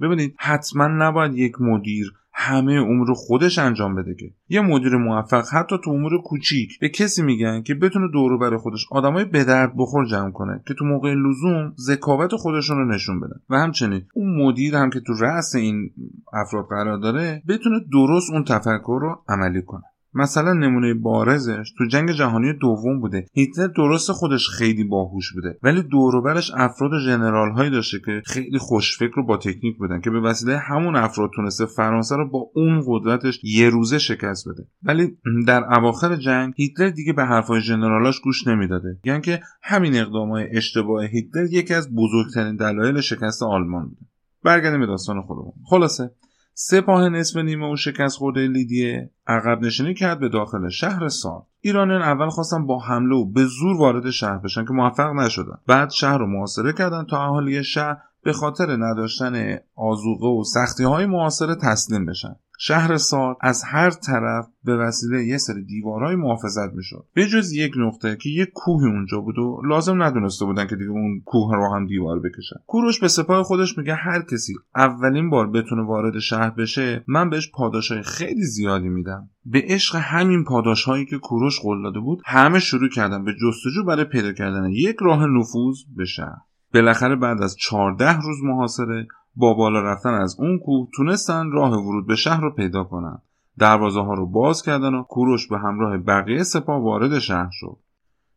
ببینید 0.00 0.34
حتما 0.38 0.88
نباید 0.88 1.34
یک 1.34 1.60
مدیر 1.60 2.12
همه 2.40 2.72
امور 2.72 3.14
خودش 3.14 3.58
انجام 3.58 3.94
بده 3.94 4.14
که. 4.14 4.30
یه 4.48 4.60
مدیر 4.60 4.96
موفق 4.96 5.44
حتی 5.52 5.76
تو 5.84 5.90
امور 5.90 6.22
کوچیک 6.22 6.78
به 6.80 6.88
کسی 6.88 7.22
میگن 7.22 7.62
که 7.62 7.74
بتونه 7.74 8.08
دورو 8.12 8.38
برای 8.38 8.58
خودش 8.58 8.86
آدمای 8.90 9.24
به 9.24 9.44
درد 9.44 9.72
بخور 9.76 10.06
جمع 10.06 10.30
کنه 10.30 10.60
که 10.68 10.74
تو 10.74 10.84
موقع 10.84 11.14
لزوم 11.14 11.74
ذکاوت 11.78 12.36
خودشون 12.36 12.76
رو 12.76 12.84
نشون 12.84 13.20
بدن. 13.20 13.40
و 13.50 13.56
همچنین 13.56 14.02
اون 14.14 14.36
مدیر 14.42 14.76
هم 14.76 14.90
که 14.90 15.00
تو 15.00 15.12
رأس 15.20 15.54
این 15.54 15.90
افراد 16.32 16.66
قرار 16.68 16.98
داره 16.98 17.42
بتونه 17.48 17.80
درست 17.92 18.30
اون 18.30 18.44
تفکر 18.44 18.98
رو 19.02 19.22
عملی 19.28 19.62
کنه. 19.62 19.84
مثلا 20.14 20.52
نمونه 20.52 20.94
بارزش 20.94 21.72
تو 21.78 21.84
جنگ 21.84 22.12
جهانی 22.12 22.52
دوم 22.52 23.00
بوده. 23.00 23.26
هیتلر 23.32 23.66
درست 23.66 24.12
خودش 24.12 24.48
خیلی 24.48 24.84
باهوش 24.84 25.32
بوده 25.32 25.58
ولی 25.62 25.82
دوروبرش 25.82 26.50
افراد 26.54 26.92
و 26.92 26.98
ژنرال 26.98 27.50
هایی 27.50 27.70
داشته 27.70 27.98
که 28.06 28.22
خیلی 28.26 28.58
خوشفکر 28.58 29.20
و 29.20 29.26
با 29.26 29.36
تکنیک 29.36 29.78
بودن 29.78 30.00
که 30.00 30.10
به 30.10 30.20
وسیله 30.20 30.58
همون 30.58 30.96
افراد 30.96 31.30
تونسته 31.34 31.66
فرانسه 31.66 32.16
رو 32.16 32.28
با 32.30 32.50
اون 32.54 32.82
قدرتش 32.86 33.40
یه 33.44 33.68
روزه 33.68 33.98
شکست 33.98 34.48
بده. 34.48 34.66
ولی 34.82 35.16
در 35.46 35.64
اواخر 35.78 36.16
جنگ 36.16 36.52
هیتلر 36.56 36.90
دیگه 36.90 37.12
به 37.12 37.24
حرفهای 37.24 37.60
ژنرالاش 37.60 38.20
گوش 38.20 38.46
نمی‌داده. 38.46 38.98
یعنی 39.04 39.20
که 39.20 39.40
همین 39.62 39.96
اقدامهای 39.96 40.56
اشتباه 40.56 41.04
هیتلر 41.04 41.46
یکی 41.50 41.74
از 41.74 41.94
بزرگترین 41.94 42.56
دلایل 42.56 43.00
شکست 43.00 43.42
آلمان 43.42 43.88
بوده. 43.88 44.00
برگردیم 44.44 44.80
به 44.80 44.86
داستان 44.86 45.22
خودمون. 45.22 45.52
خلاصه 45.70 46.10
سپاه 46.60 47.08
نصف 47.08 47.36
نیمه 47.36 47.72
و 47.72 47.76
شکست 47.76 48.16
خورده 48.16 48.46
لیدیه 48.46 49.10
عقب 49.26 49.60
نشینی 49.62 49.94
کرد 49.94 50.20
به 50.20 50.28
داخل 50.28 50.68
شهر 50.68 51.08
سال 51.08 51.42
ایرانیان 51.60 52.02
اول 52.02 52.28
خواستن 52.28 52.66
با 52.66 52.78
حمله 52.78 53.16
و 53.16 53.24
به 53.24 53.44
زور 53.44 53.76
وارد 53.76 54.10
شهر 54.10 54.38
بشن 54.38 54.64
که 54.64 54.72
موفق 54.72 55.12
نشدن. 55.12 55.58
بعد 55.66 55.90
شهر 55.90 56.18
رو 56.18 56.26
محاصره 56.26 56.72
کردن 56.72 57.04
تا 57.04 57.24
اهالی 57.24 57.64
شهر 57.64 57.96
به 58.22 58.32
خاطر 58.32 58.76
نداشتن 58.76 59.58
آزوقه 59.76 60.26
و 60.26 60.44
سختی 60.44 60.84
های 60.84 61.06
معاصره 61.06 61.54
تسلیم 61.54 62.06
بشن. 62.06 62.36
شهر 62.60 62.96
سال 62.96 63.34
از 63.40 63.62
هر 63.64 63.90
طرف 63.90 64.46
به 64.64 64.76
وسیله 64.76 65.24
یه 65.24 65.38
سری 65.38 65.64
دیوارهای 65.64 66.16
محافظت 66.16 66.74
می‌شد. 66.74 67.06
به 67.14 67.26
جز 67.26 67.52
یک 67.52 67.72
نقطه 67.76 68.16
که 68.16 68.28
یک 68.28 68.48
کوه 68.54 68.84
اونجا 68.84 69.20
بود 69.20 69.38
و 69.38 69.60
لازم 69.64 70.02
ندونسته 70.02 70.44
بودن 70.44 70.66
که 70.66 70.76
دیگه 70.76 70.90
اون 70.90 71.22
کوه 71.24 71.54
رو 71.54 71.74
هم 71.74 71.86
دیوار 71.86 72.20
بکشن. 72.20 72.56
کوروش 72.66 73.00
به 73.00 73.08
سپاه 73.08 73.42
خودش 73.42 73.78
میگه 73.78 73.94
هر 73.94 74.22
کسی 74.22 74.54
اولین 74.76 75.30
بار 75.30 75.50
بتونه 75.50 75.82
وارد 75.82 76.18
شهر 76.18 76.50
بشه 76.50 77.04
من 77.06 77.30
بهش 77.30 77.50
پاداشهای 77.54 78.02
خیلی 78.02 78.44
زیادی 78.44 78.88
میدم. 78.88 79.30
به 79.44 79.62
عشق 79.64 79.96
همین 79.96 80.44
پاداشهایی 80.44 81.06
که 81.06 81.18
کوروش 81.18 81.60
قول 81.60 81.82
داده 81.82 82.00
بود 82.00 82.22
همه 82.26 82.58
شروع 82.58 82.88
کردن 82.88 83.24
به 83.24 83.32
جستجو 83.32 83.84
برای 83.84 84.04
پیدا 84.04 84.32
کردن 84.32 84.70
یک 84.70 84.96
راه 85.00 85.26
نفوذ 85.26 85.76
به 85.96 86.04
شهر. 86.04 86.36
بالاخره 86.74 87.16
بعد 87.16 87.42
از 87.42 87.56
14 87.56 88.20
روز 88.20 88.42
محاصره 88.44 89.06
با 89.38 89.54
بالا 89.54 89.80
رفتن 89.80 90.14
از 90.14 90.36
اون 90.38 90.58
کوه 90.58 90.88
تونستن 90.96 91.50
راه 91.50 91.72
ورود 91.72 92.06
به 92.06 92.16
شهر 92.16 92.40
رو 92.40 92.54
پیدا 92.54 92.84
کنن. 92.84 93.18
دروازه 93.58 94.00
ها 94.00 94.14
رو 94.14 94.26
باز 94.26 94.62
کردن 94.62 94.94
و 94.94 95.02
کوروش 95.02 95.48
به 95.48 95.58
همراه 95.58 95.98
بقیه 95.98 96.42
سپاه 96.42 96.82
وارد 96.82 97.18
شهر 97.18 97.48
شد. 97.52 97.76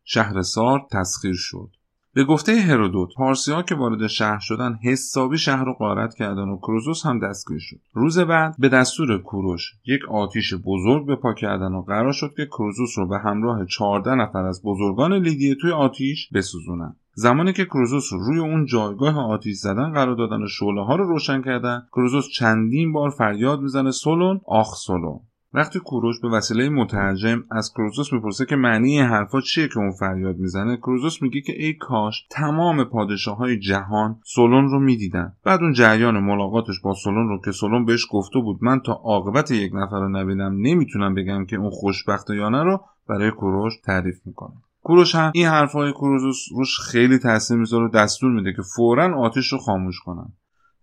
شهر 0.04 0.42
سار 0.42 0.88
تسخیر 0.92 1.36
شد. 1.36 1.70
به 2.14 2.24
گفته 2.24 2.56
هرودوت 2.56 3.10
پارسی 3.18 3.52
ها 3.52 3.64
که 3.64 3.76
وارد 3.76 4.08
شهر 4.08 4.40
شدن 4.40 4.80
حسابی 4.84 5.38
شهر 5.38 5.64
رو 5.64 5.74
غارت 5.74 6.14
کردن 6.14 6.50
و 6.50 6.58
کروزوس 6.58 7.06
هم 7.06 7.20
دستگیر 7.20 7.60
شد. 7.60 7.80
روز 7.94 8.20
بعد 8.20 8.56
به 8.60 8.70
دستور 8.70 9.18
کوروش 9.18 9.74
یک 9.86 10.02
آتیش 10.10 10.54
بزرگ 10.54 11.06
به 11.06 11.16
پا 11.16 11.34
کردن 11.34 11.74
و 11.74 11.82
قرار 11.82 12.14
شد 12.14 12.34
که 12.38 12.46
کروزوس 12.46 12.98
رو 12.98 13.08
به 13.08 13.20
همراه 13.20 13.66
14 13.66 14.16
نفر 14.16 14.46
از 14.46 14.62
بزرگان 14.64 15.14
لیدیه 15.14 15.56
توی 15.56 15.72
آتیش 15.72 16.30
بسوزونن. 16.34 16.96
زمانی 17.14 17.54
که 17.54 17.66
کروزوس 17.66 18.14
روی 18.14 18.40
اون 18.40 18.66
جایگاه 18.66 19.20
آتیش 19.20 19.58
زدن 19.58 19.94
قرار 19.94 20.16
دادن 20.16 20.44
و 20.44 20.48
شعله 20.48 20.86
ها 20.86 20.96
رو 20.96 21.08
روشن 21.08 21.42
کردن 21.42 21.88
کروزوس 21.92 22.28
چندین 22.30 22.94
بار 22.94 23.10
فریاد 23.10 23.62
می‌زنه 23.62 23.92
سولون؟ 23.92 24.42
آخ 24.48 24.76
سولون. 24.76 25.20
وقتی 25.54 25.80
کوروش 25.80 26.20
به 26.22 26.30
وسیله 26.30 26.70
مترجم 26.70 27.44
از 27.52 27.74
کروزوس 27.74 28.14
می‌پرسه 28.14 28.46
که 28.46 28.56
معنی 28.56 28.90
این 28.90 29.06
حرفا 29.06 29.42
چیه 29.42 29.68
که 29.68 29.78
اون 29.78 29.92
فریاد 29.92 30.38
می‌زنه 30.38 30.78
کروزوس 30.78 31.22
میگه 31.22 31.42
که 31.42 31.54
ای 31.58 31.74
کاش 31.74 32.28
تمام 32.30 32.84
پادشاه 32.84 33.38
های 33.38 33.60
جهان 33.60 34.20
سولون 34.24 34.70
رو 34.70 34.80
می‌دیدن. 34.80 35.34
بعد 35.46 35.62
اون 35.62 35.74
جریان 35.74 36.20
ملاقاتش 36.20 36.82
با 36.84 36.94
سولون 36.94 37.28
رو 37.28 37.42
که 37.46 37.52
سولون 37.52 37.86
بهش 37.86 38.08
گفته 38.12 38.40
بود 38.40 38.58
من 38.62 38.80
تا 38.80 38.94
عاقبت 38.94 39.52
یک 39.52 39.72
نفر 39.76 40.00
رو 40.00 40.10
نبینم 40.10 40.58
نمی‌تونم 40.60 41.16
بگم 41.16 41.46
که 41.46 41.56
اون 41.56 41.70
خوشبخت 41.70 42.30
یا 42.30 42.50
نه 42.50 42.64
رو 42.64 42.82
برای 43.10 43.32
کوروش 43.32 43.74
تعریف 43.86 44.16
می‌کنه 44.26 44.56
کوروش 44.84 45.16
هم 45.16 45.32
این 45.36 45.48
حرفهای 45.48 45.92
کروزوس 45.92 46.38
روش 46.52 46.80
خیلی 46.80 47.18
تاثیر 47.18 47.58
می‌ذاره 47.58 47.86
و 47.86 47.90
دستور 47.90 48.32
میده 48.32 48.54
که 48.54 48.62
فورا 48.76 49.20
آتیش 49.22 49.48
رو 49.48 49.58
خاموش 49.58 50.00
کنن. 50.00 50.34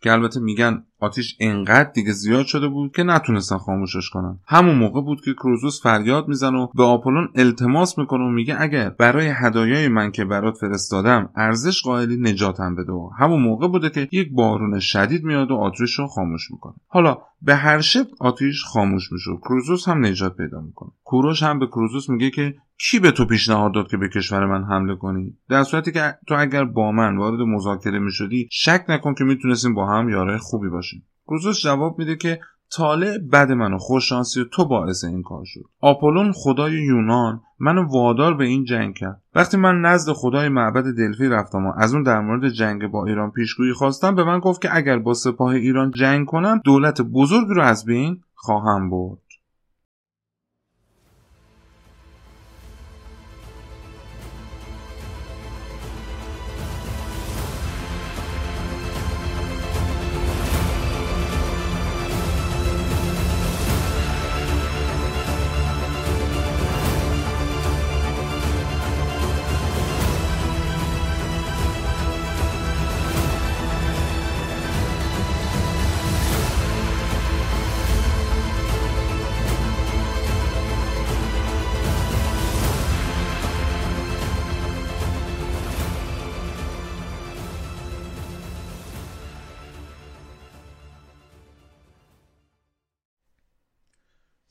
که 0.00 0.12
البته 0.12 0.40
میگن 0.40 0.84
آتیش 1.00 1.36
انقدر 1.40 1.90
دیگه 1.90 2.12
زیاد 2.12 2.46
شده 2.46 2.68
بود 2.68 2.92
که 2.92 3.02
نتونستن 3.02 3.58
خاموشش 3.58 4.10
کنن. 4.10 4.38
همون 4.46 4.74
موقع 4.74 5.00
بود 5.00 5.20
که 5.24 5.34
کروزوس 5.34 5.82
فریاد 5.82 6.28
می‌زنه 6.28 6.58
و 6.58 6.66
به 6.74 6.82
آپولون 6.82 7.28
التماس 7.34 7.98
می‌کنه 7.98 8.24
و 8.24 8.28
میگه 8.28 8.56
اگر 8.60 8.90
برای 8.90 9.32
هدایای 9.34 9.88
من 9.88 10.10
که 10.10 10.24
برات 10.24 10.54
فرستادم 10.56 11.30
ارزش 11.36 11.82
قائلی 11.82 12.16
نجاتم 12.16 12.74
بده. 12.74 12.92
و 12.92 13.10
همون 13.18 13.42
موقع 13.42 13.68
بوده 13.68 13.90
که 13.90 14.08
یک 14.12 14.32
بارون 14.32 14.78
شدید 14.78 15.24
میاد 15.24 15.50
و 15.50 15.54
آتیش 15.54 15.98
رو 15.98 16.06
خاموش 16.06 16.50
می‌کنه. 16.50 16.74
حالا 16.86 17.18
به 17.42 17.54
هر 17.54 17.80
شکل 17.80 18.10
آتیش 18.20 18.64
خاموش 18.64 19.12
میشه 19.12 19.30
کروزوس 19.42 19.88
هم 19.88 20.06
نجات 20.06 20.36
پیدا 20.36 20.60
می‌کنه. 20.60 20.90
کوروش 21.04 21.42
هم 21.42 21.58
به 21.58 21.66
کروزوس 21.66 22.10
میگه 22.10 22.30
که 22.30 22.54
کی 22.80 22.98
به 22.98 23.10
تو 23.10 23.24
پیشنهاد 23.24 23.74
داد 23.74 23.90
که 23.90 23.96
به 23.96 24.08
کشور 24.08 24.46
من 24.46 24.64
حمله 24.64 24.96
کنی؟ 24.96 25.36
در 25.48 25.62
صورتی 25.62 25.92
که 25.92 26.14
تو 26.28 26.34
اگر 26.38 26.64
با 26.64 26.92
من 26.92 27.16
وارد 27.16 27.40
مذاکره 27.40 27.98
می‌شدی 27.98 28.48
شک 28.52 28.84
نکن 28.88 29.14
که 29.14 29.24
می‌تونستیم 29.24 29.74
با 29.74 29.86
هم 29.86 30.08
یاره 30.08 30.38
خوبی 30.38 30.68
باشیم. 30.68 30.87
کروزوس 31.28 31.60
جواب 31.60 31.98
میده 31.98 32.16
که 32.16 32.40
طالع 32.76 33.18
بد 33.18 33.52
من 33.52 33.72
و 33.72 33.78
خوششانسی 33.78 34.44
تو 34.52 34.64
باعث 34.64 35.04
این 35.04 35.22
کار 35.22 35.42
شد. 35.44 35.64
آپولون 35.80 36.32
خدای 36.32 36.72
یونان 36.72 37.40
منو 37.58 37.82
وادار 37.92 38.34
به 38.34 38.44
این 38.44 38.64
جنگ 38.64 38.94
کرد. 38.94 39.22
وقتی 39.34 39.56
من 39.56 39.80
نزد 39.80 40.12
خدای 40.12 40.48
معبد 40.48 40.84
دلفی 40.96 41.28
رفتم 41.28 41.66
و 41.66 41.72
از 41.76 41.94
اون 41.94 42.02
در 42.02 42.20
مورد 42.20 42.48
جنگ 42.48 42.86
با 42.86 43.06
ایران 43.06 43.30
پیشگویی 43.30 43.72
خواستم 43.72 44.14
به 44.14 44.24
من 44.24 44.38
گفت 44.38 44.62
که 44.62 44.76
اگر 44.76 44.98
با 44.98 45.14
سپاه 45.14 45.50
ایران 45.50 45.90
جنگ 45.90 46.26
کنم 46.26 46.60
دولت 46.64 47.00
بزرگی 47.00 47.54
رو 47.54 47.62
از 47.62 47.84
بین 47.84 48.20
خواهم 48.34 48.90
برد. 48.90 49.27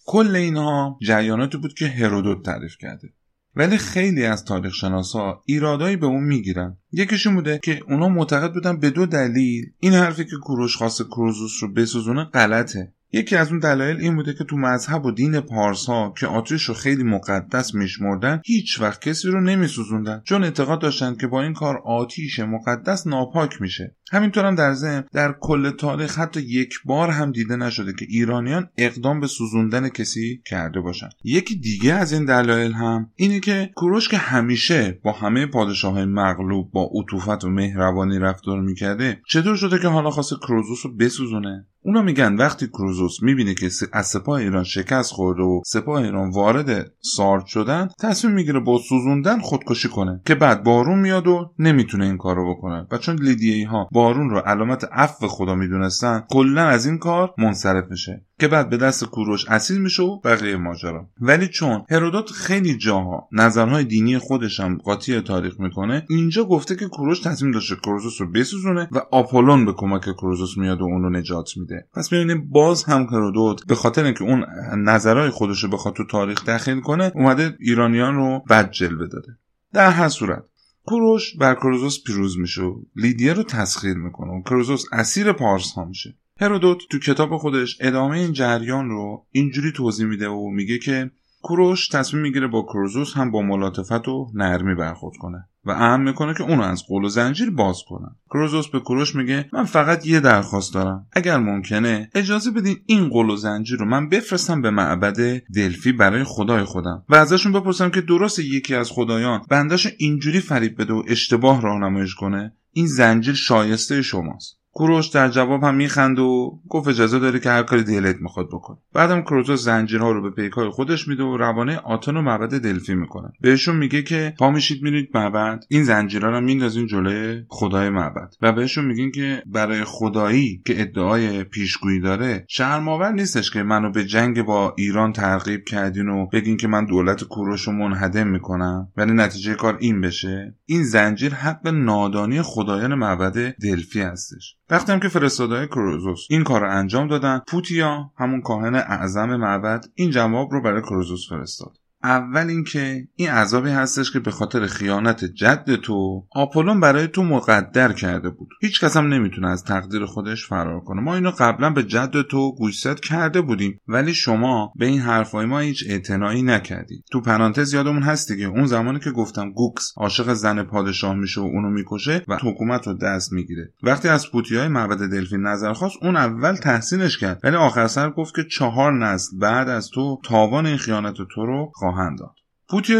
کل 0.10 0.36
اینها 0.36 1.00
جریاناتی 1.02 1.58
بود 1.58 1.74
که 1.74 1.88
هرودوت 1.88 2.46
تعریف 2.46 2.78
کرده. 2.78 3.14
ولی 3.56 3.78
خیلی 3.78 4.26
از 4.26 4.46
تاریخ 4.46 4.74
شناسا 4.74 5.44
ایرادایی 5.46 5.96
به 5.96 6.06
اون 6.06 6.24
می‌گیرن. 6.24 6.78
یکیشون 6.92 7.36
بوده 7.36 7.60
که 7.64 7.82
اونا 7.88 8.10
معتقد 8.10 8.54
بودن 8.54 8.80
به 8.80 8.90
دو 8.90 9.06
دلیل 9.06 9.66
این 9.80 9.94
حرفی 9.94 10.26
که 10.26 10.36
کوروش 10.44 10.78
خاص 10.78 11.02
کروزوس 11.02 11.64
رو 11.64 11.74
بسوزونه 11.74 12.24
غلطه. 12.24 12.94
یکی 13.12 13.36
از 13.36 13.50
اون 13.50 13.60
دلایل 13.60 13.98
این 13.98 14.16
بوده 14.16 14.34
که 14.34 14.44
تو 14.44 14.58
مذهب 14.58 15.06
و 15.06 15.12
دین 15.12 15.40
پارس 15.40 15.86
ها 15.86 16.14
که 16.20 16.28
آتش 16.28 16.64
رو 16.64 16.74
خیلی 16.74 17.04
مقدس 17.04 17.76
میشمردن 17.76 18.42
هیچ 18.46 18.82
وقت 18.82 19.02
کسی 19.02 19.28
رو 19.28 19.42
نمیسوزوندن 19.42 20.22
چون 20.26 20.44
اعتقاد 20.44 20.82
داشتن 20.82 21.16
که 21.16 21.28
با 21.28 21.44
این 21.44 21.54
کار 21.54 21.78
آتیش 21.78 22.40
مقدس 22.40 23.08
ناپاک 23.08 23.62
میشه. 23.62 23.96
همینطور 24.12 24.46
هم 24.46 24.56
در 24.56 24.74
ضمن 24.74 25.04
در 25.14 25.36
کل 25.40 25.72
تاریخ 25.72 26.20
حتی 26.20 26.42
یک 26.42 26.74
بار 26.86 27.10
هم 27.10 27.32
دیده 27.32 27.56
نشده 27.56 27.94
که 27.94 28.06
ایرانیان 28.10 28.70
اقدام 28.78 29.20
به 29.20 29.28
سوزوندن 29.28 29.90
کسی 29.90 30.42
کرده 30.46 30.82
باشن. 30.82 31.10
یکی 31.24 31.56
دیگه 31.56 31.94
از 31.94 32.14
این 32.14 32.26
دلایل 32.26 32.72
هم 32.72 33.12
اینه 33.16 33.40
که 33.40 33.70
کوروش 33.76 34.10
که 34.10 34.18
همیشه 34.18 35.00
با 35.04 35.12
همه 35.12 35.46
پادشاه 35.46 35.94
های 35.94 36.06
مغلوب 36.06 36.72
با 36.72 36.92
عطوفت 36.94 37.44
و 37.44 37.50
مهربانی 37.50 38.20
رفتار 38.20 38.62
می‌کرده 38.62 39.22
چطور 39.28 39.56
شده 39.56 39.80
که 39.80 39.88
حالا 39.88 40.10
خواسته 40.10 40.36
کروزوس 40.36 40.86
رو 40.86 40.96
بسوزونه؟ 40.96 41.66
اونا 41.82 42.02
میگن 42.02 42.36
وقتی 42.36 42.68
کروزوس 42.68 43.24
می‌بینه 43.24 43.54
که 43.54 43.70
از 43.94 44.08
سپاه 44.08 44.40
ایران 44.40 44.64
شکست 44.64 45.12
خورده 45.12 45.44
و 45.44 45.62
سپاه 45.66 46.02
ایران 46.02 46.30
وارد 46.30 46.92
سارد 47.02 47.46
شدن 47.46 47.90
تصمیم 48.00 48.34
می‌گیره 48.34 48.60
با 48.60 48.78
سوزوندن 48.78 49.40
خودکشی 49.40 49.88
کنه 49.88 50.22
که 50.26 50.36
بعد 50.36 50.64
بارون 50.64 51.00
میاد 51.00 51.28
و 51.28 51.54
نمی‌تونه 51.60 52.06
این 52.06 52.18
کارو 52.18 52.56
بکنه. 52.56 52.88
و 52.92 52.98
چون 52.98 53.16
لیدیایی 53.16 53.64
ها 53.64 53.88
بارون 53.92 54.30
رو 54.30 54.40
علامت 54.40 54.84
عفو 54.92 55.28
خدا 55.28 55.56
می‌دونستن 55.56 56.24
کلا 56.30 56.62
از 56.68 56.86
این 56.86 56.98
کار 56.98 57.34
منصرف 57.38 57.92
میشه. 57.92 58.26
که 58.40 58.48
بعد 58.48 58.70
به 58.70 58.78
دست 58.78 59.06
کوروش 59.06 59.48
اسیر 59.48 59.80
میشه 59.80 60.04
و 60.04 60.20
بقیه 60.20 60.58
ماجرا. 60.58 61.10
ولی 61.22 61.48
چون 61.48 61.86
هرودوت 61.90 62.32
خیلی 62.32 62.78
جاها 62.78 63.28
نظرهای 63.32 63.84
دینی 63.84 64.18
خودش 64.18 64.60
هم 64.60 64.78
قاطی 64.78 65.22
تاریخ 65.22 65.60
می‌کنه 65.60 66.06
اینجا 66.10 66.44
گفته 66.44 66.76
که 66.76 66.88
کوروش 66.88 67.20
تصمیم 67.20 67.52
داشته 67.52 67.76
کروزوس 67.76 68.22
رو 68.22 68.32
بسوزونه 68.32 68.88
و 68.92 69.02
آپولون 69.12 69.66
به 69.66 69.74
کمک 69.74 70.02
کروزوس 70.02 70.58
میاد 70.58 70.82
و 70.82 70.84
اون 70.84 71.04
رو 71.04 71.10
نجات 71.10 71.58
میده. 71.58 71.88
پس 71.94 72.10
ببینیم 72.10 72.50
باز 72.50 72.84
هم 72.84 73.02
هرودوت 73.02 73.66
به 73.68 73.76
خاطر 73.76 74.04
اینکه 74.04 74.24
اون 74.24 74.46
نظرهای 74.78 75.30
خودش 75.30 75.64
رو 75.64 75.70
بخواد 75.70 75.94
تو 75.94 76.06
تاریخ 76.06 76.46
دخیل 76.46 76.80
کنه 76.80 77.12
اومده 77.16 77.58
ایرانیان 77.60 78.16
رو 78.16 78.44
بد 78.50 78.72
جلوه 78.72 79.08
داده. 79.08 79.38
در 79.74 79.90
هر 79.90 80.10
صورت 80.10 80.44
کوروش 80.86 81.38
بر 81.38 81.56
کروزوس 81.56 82.04
پیروز 82.04 82.38
میشه 82.38 82.62
و 82.62 82.82
لیدیا 82.96 83.34
رو 83.34 83.44
تسخیر 83.44 83.98
می‌کنه 83.98 84.32
و 84.32 84.42
کروزوس 84.42 84.86
اسیر 84.92 85.32
پارس 85.32 85.72
ها 85.72 85.86
میشه. 85.86 86.16
هرودوت 86.40 86.78
تو 86.90 87.00
کتاب 87.00 87.38
خودش 87.38 87.78
ادامه 87.80 88.18
این 88.18 88.34
جریان 88.34 88.90
رو 88.90 89.26
اینجوری 89.32 89.72
توضیح 89.72 90.06
میده 90.06 90.28
و 90.28 90.50
میگه 90.50 90.78
که 90.78 91.12
کوروش 91.42 91.88
تصمیم 91.88 92.24
می‌گیره 92.24 92.48
با 92.48 92.62
کروزوس 92.62 93.14
هم 93.14 93.32
با 93.32 93.42
ملاتفت 93.42 94.08
و 94.08 94.32
نرمی 94.34 94.76
برخورد 94.76 95.18
کنه 95.18 95.48
و 95.66 95.72
اهم 95.72 96.02
می‌کنه 96.02 96.34
که 96.34 96.44
اونو 96.44 96.64
از 96.64 96.84
قول 96.88 97.04
و 97.04 97.10
زنجیر 97.10 97.50
باز 97.50 97.78
کنن. 97.88 98.16
کروزوس 98.30 98.68
به 98.68 98.80
کوروش 98.80 99.16
میگه 99.16 99.50
من 99.54 99.64
فقط 99.64 100.06
یه 100.06 100.20
درخواست 100.20 100.74
دارم. 100.74 101.08
اگر 101.12 101.38
ممکنه 101.38 102.10
اجازه 102.16 102.52
بدین 102.52 102.78
این 102.86 103.10
قول 103.10 103.30
و 103.30 103.36
زنجیر 103.36 103.80
رو 103.80 103.86
من 103.86 104.10
بفرستم 104.10 104.62
به 104.62 104.70
معبد 104.70 105.42
دلفی 105.56 105.92
برای 105.92 106.24
خدای 106.24 106.64
خودم. 106.64 107.04
و 107.10 107.16
ازشون 107.16 107.52
بپرسم 107.52 107.90
که 107.90 108.02
درست 108.02 108.40
یکی 108.40 108.76
از 108.76 108.92
خدایان 108.92 109.42
بندش 109.50 109.88
اینجوری 109.98 110.40
فریب 110.40 110.82
بده 110.82 110.94
و 110.94 111.04
اشتباه 111.08 111.62
راهنماییش 111.62 112.16
کنه؟ 112.16 112.54
این 112.72 112.88
زنجیر 112.88 113.36
شایسته 113.36 114.02
شماست. 114.02 114.57
کوروش 114.78 115.08
در 115.08 115.30
جواب 115.30 115.64
هم 115.64 115.76
میخند 115.76 116.20
و 116.20 116.60
گفت 116.70 116.88
اجازه 116.88 117.20
داری 117.20 117.40
که 117.40 117.50
هر 117.50 117.64
کاری 117.64 117.84
دلت 117.84 118.16
می‌خواد 118.22 118.48
بکن. 118.48 118.78
بعدم 118.94 119.22
کروزوس 119.22 119.64
زنجیرها 119.64 120.12
رو 120.12 120.22
به 120.22 120.30
پیکای 120.30 120.70
خودش 120.70 121.08
میده 121.08 121.24
و 121.24 121.38
روانه 121.38 121.78
آتون 121.78 122.18
و 122.18 122.22
معبد 122.22 122.62
دلفی 122.62 122.96
می‌کنه. 122.96 123.32
بهشون 123.42 123.76
میگه 123.76 124.04
که 124.04 124.34
پا 124.40 124.52
میشید 124.52 124.84
میرید 124.84 125.10
معبد. 125.14 125.64
این 125.70 125.84
زنجیرها 125.84 126.30
رو 126.30 126.42
میندازین 126.42 126.88
جلوی 126.88 127.44
خدای 127.48 127.90
معبد. 127.90 128.34
و 128.42 128.52
بهشون 128.52 128.86
میگین 128.86 129.12
که 129.12 129.44
برای 129.46 129.84
خدایی 129.84 130.62
که 130.66 130.82
ادعای 130.82 131.44
پیشگویی 131.44 132.00
داره 132.00 132.46
شرماور 132.48 133.12
نیستش 133.12 133.52
که 133.52 133.64
منو 133.64 133.92
به 133.92 134.06
جنگ 134.06 134.42
با 134.42 134.74
ایران 134.78 135.14
ترغیب 135.14 135.64
کردین 135.66 136.10
و 136.10 136.26
بگین 136.26 136.58
که 136.58 136.68
من 136.68 136.86
دولت 136.86 137.24
کوروش 137.24 137.68
رو 137.68 137.74
منهدم 137.74 138.28
می‌کنم. 138.28 138.88
ولی 138.98 139.14
نتیجه 139.14 139.54
کار 139.54 139.78
این 139.82 140.02
بشه. 140.02 140.56
این 140.66 140.84
زنجیر 140.84 141.34
حق 141.34 141.68
نادانی 141.68 142.42
خدایان 142.42 142.96
معبد 142.96 143.56
دلفی 143.62 144.02
هستش. 144.02 144.58
وقتی 144.70 144.92
هم 144.92 145.00
که 145.00 145.08
فرستادای 145.08 145.68
کروزوس 145.68 146.28
این 146.30 146.44
کار 146.44 146.62
رو 146.62 146.72
انجام 146.72 147.08
دادن 147.08 147.42
پوتیا 147.48 148.12
همون 148.18 148.42
کاهن 148.42 148.76
اعظم 148.76 149.36
معبد 149.36 149.86
این 149.96 150.10
جواب 150.10 150.52
رو 150.52 150.62
برای 150.62 150.82
کروزوس 150.82 151.30
فرستاد. 151.30 151.78
اول 152.08 152.48
اینکه 152.48 153.08
این 153.16 153.30
عذابی 153.30 153.70
هستش 153.70 154.12
که 154.12 154.20
به 154.20 154.32
خاطر 154.32 154.66
خیانت 154.66 155.26
جد 155.26 155.76
تو 155.76 156.24
آپولون 156.32 156.80
برای 156.80 157.08
تو 157.08 157.24
مقدر 157.24 157.94
کرده 157.94 158.30
بود. 158.30 158.50
هیچ 158.62 158.82
کس 158.82 158.98
هم 158.98 159.08
نمی‌تونه 159.08 159.50
از 159.50 159.64
تقدیر 159.64 160.06
خودش 160.06 160.48
فرار 160.48 160.80
کنه. 160.80 161.02
ما 161.02 161.16
اینو 161.16 161.32
قبلا 161.40 161.70
به 161.70 161.84
جد 161.84 162.22
تو 162.22 162.56
گوشزد 162.56 163.00
کرده 163.00 163.42
بودیم 163.42 163.80
ولی 163.88 164.14
شما 164.14 164.74
به 164.76 164.86
این 164.86 165.00
حرفای 165.00 165.46
ما 165.46 165.60
هیچ 165.60 165.84
اعتنایی 165.88 166.42
نکردید. 166.42 167.04
تو 167.12 167.22
پرانتز 167.22 167.74
یادمون 167.74 168.04
هست 168.04 168.32
دیگه. 168.32 168.46
اون 168.46 168.66
زمانی 168.66 169.00
که 169.00 169.12
گفتم 169.12 169.52
گوکس 169.52 169.94
عاشق 169.98 170.34
زن 170.34 170.64
پادشاه 170.64 171.16
میشه 171.16 171.42
و 171.42 171.44
اونو 171.44 171.70
می‌کشه 171.70 172.24
و 172.28 172.38
حکومت 172.44 172.88
رو 172.88 172.94
دست 172.94 173.34
می‌گیره. 173.34 173.74
وقتی 173.84 174.08
از 174.08 174.32
پوتیای 174.32 174.68
معبد 174.68 174.98
دلفین 174.98 175.42
نظر 175.42 175.74
خواست 175.74 175.96
اون 176.02 176.16
اول 176.16 176.56
تحسینش 176.56 177.18
کرد. 177.18 177.40
ولی 177.44 177.56
آخر 177.56 177.88
سر 177.88 178.10
گفت 178.10 178.36
که 178.36 178.44
چهار 178.44 178.94
نسل 178.94 179.38
بعد 179.38 179.70
از 179.70 179.90
تو 179.90 180.20
تاوان 180.24 180.66
این 180.66 180.78
خیانت 180.78 181.16
تو 181.36 181.46
رو 181.46 181.72
خواهند 181.98 182.20
داد. 182.20 182.36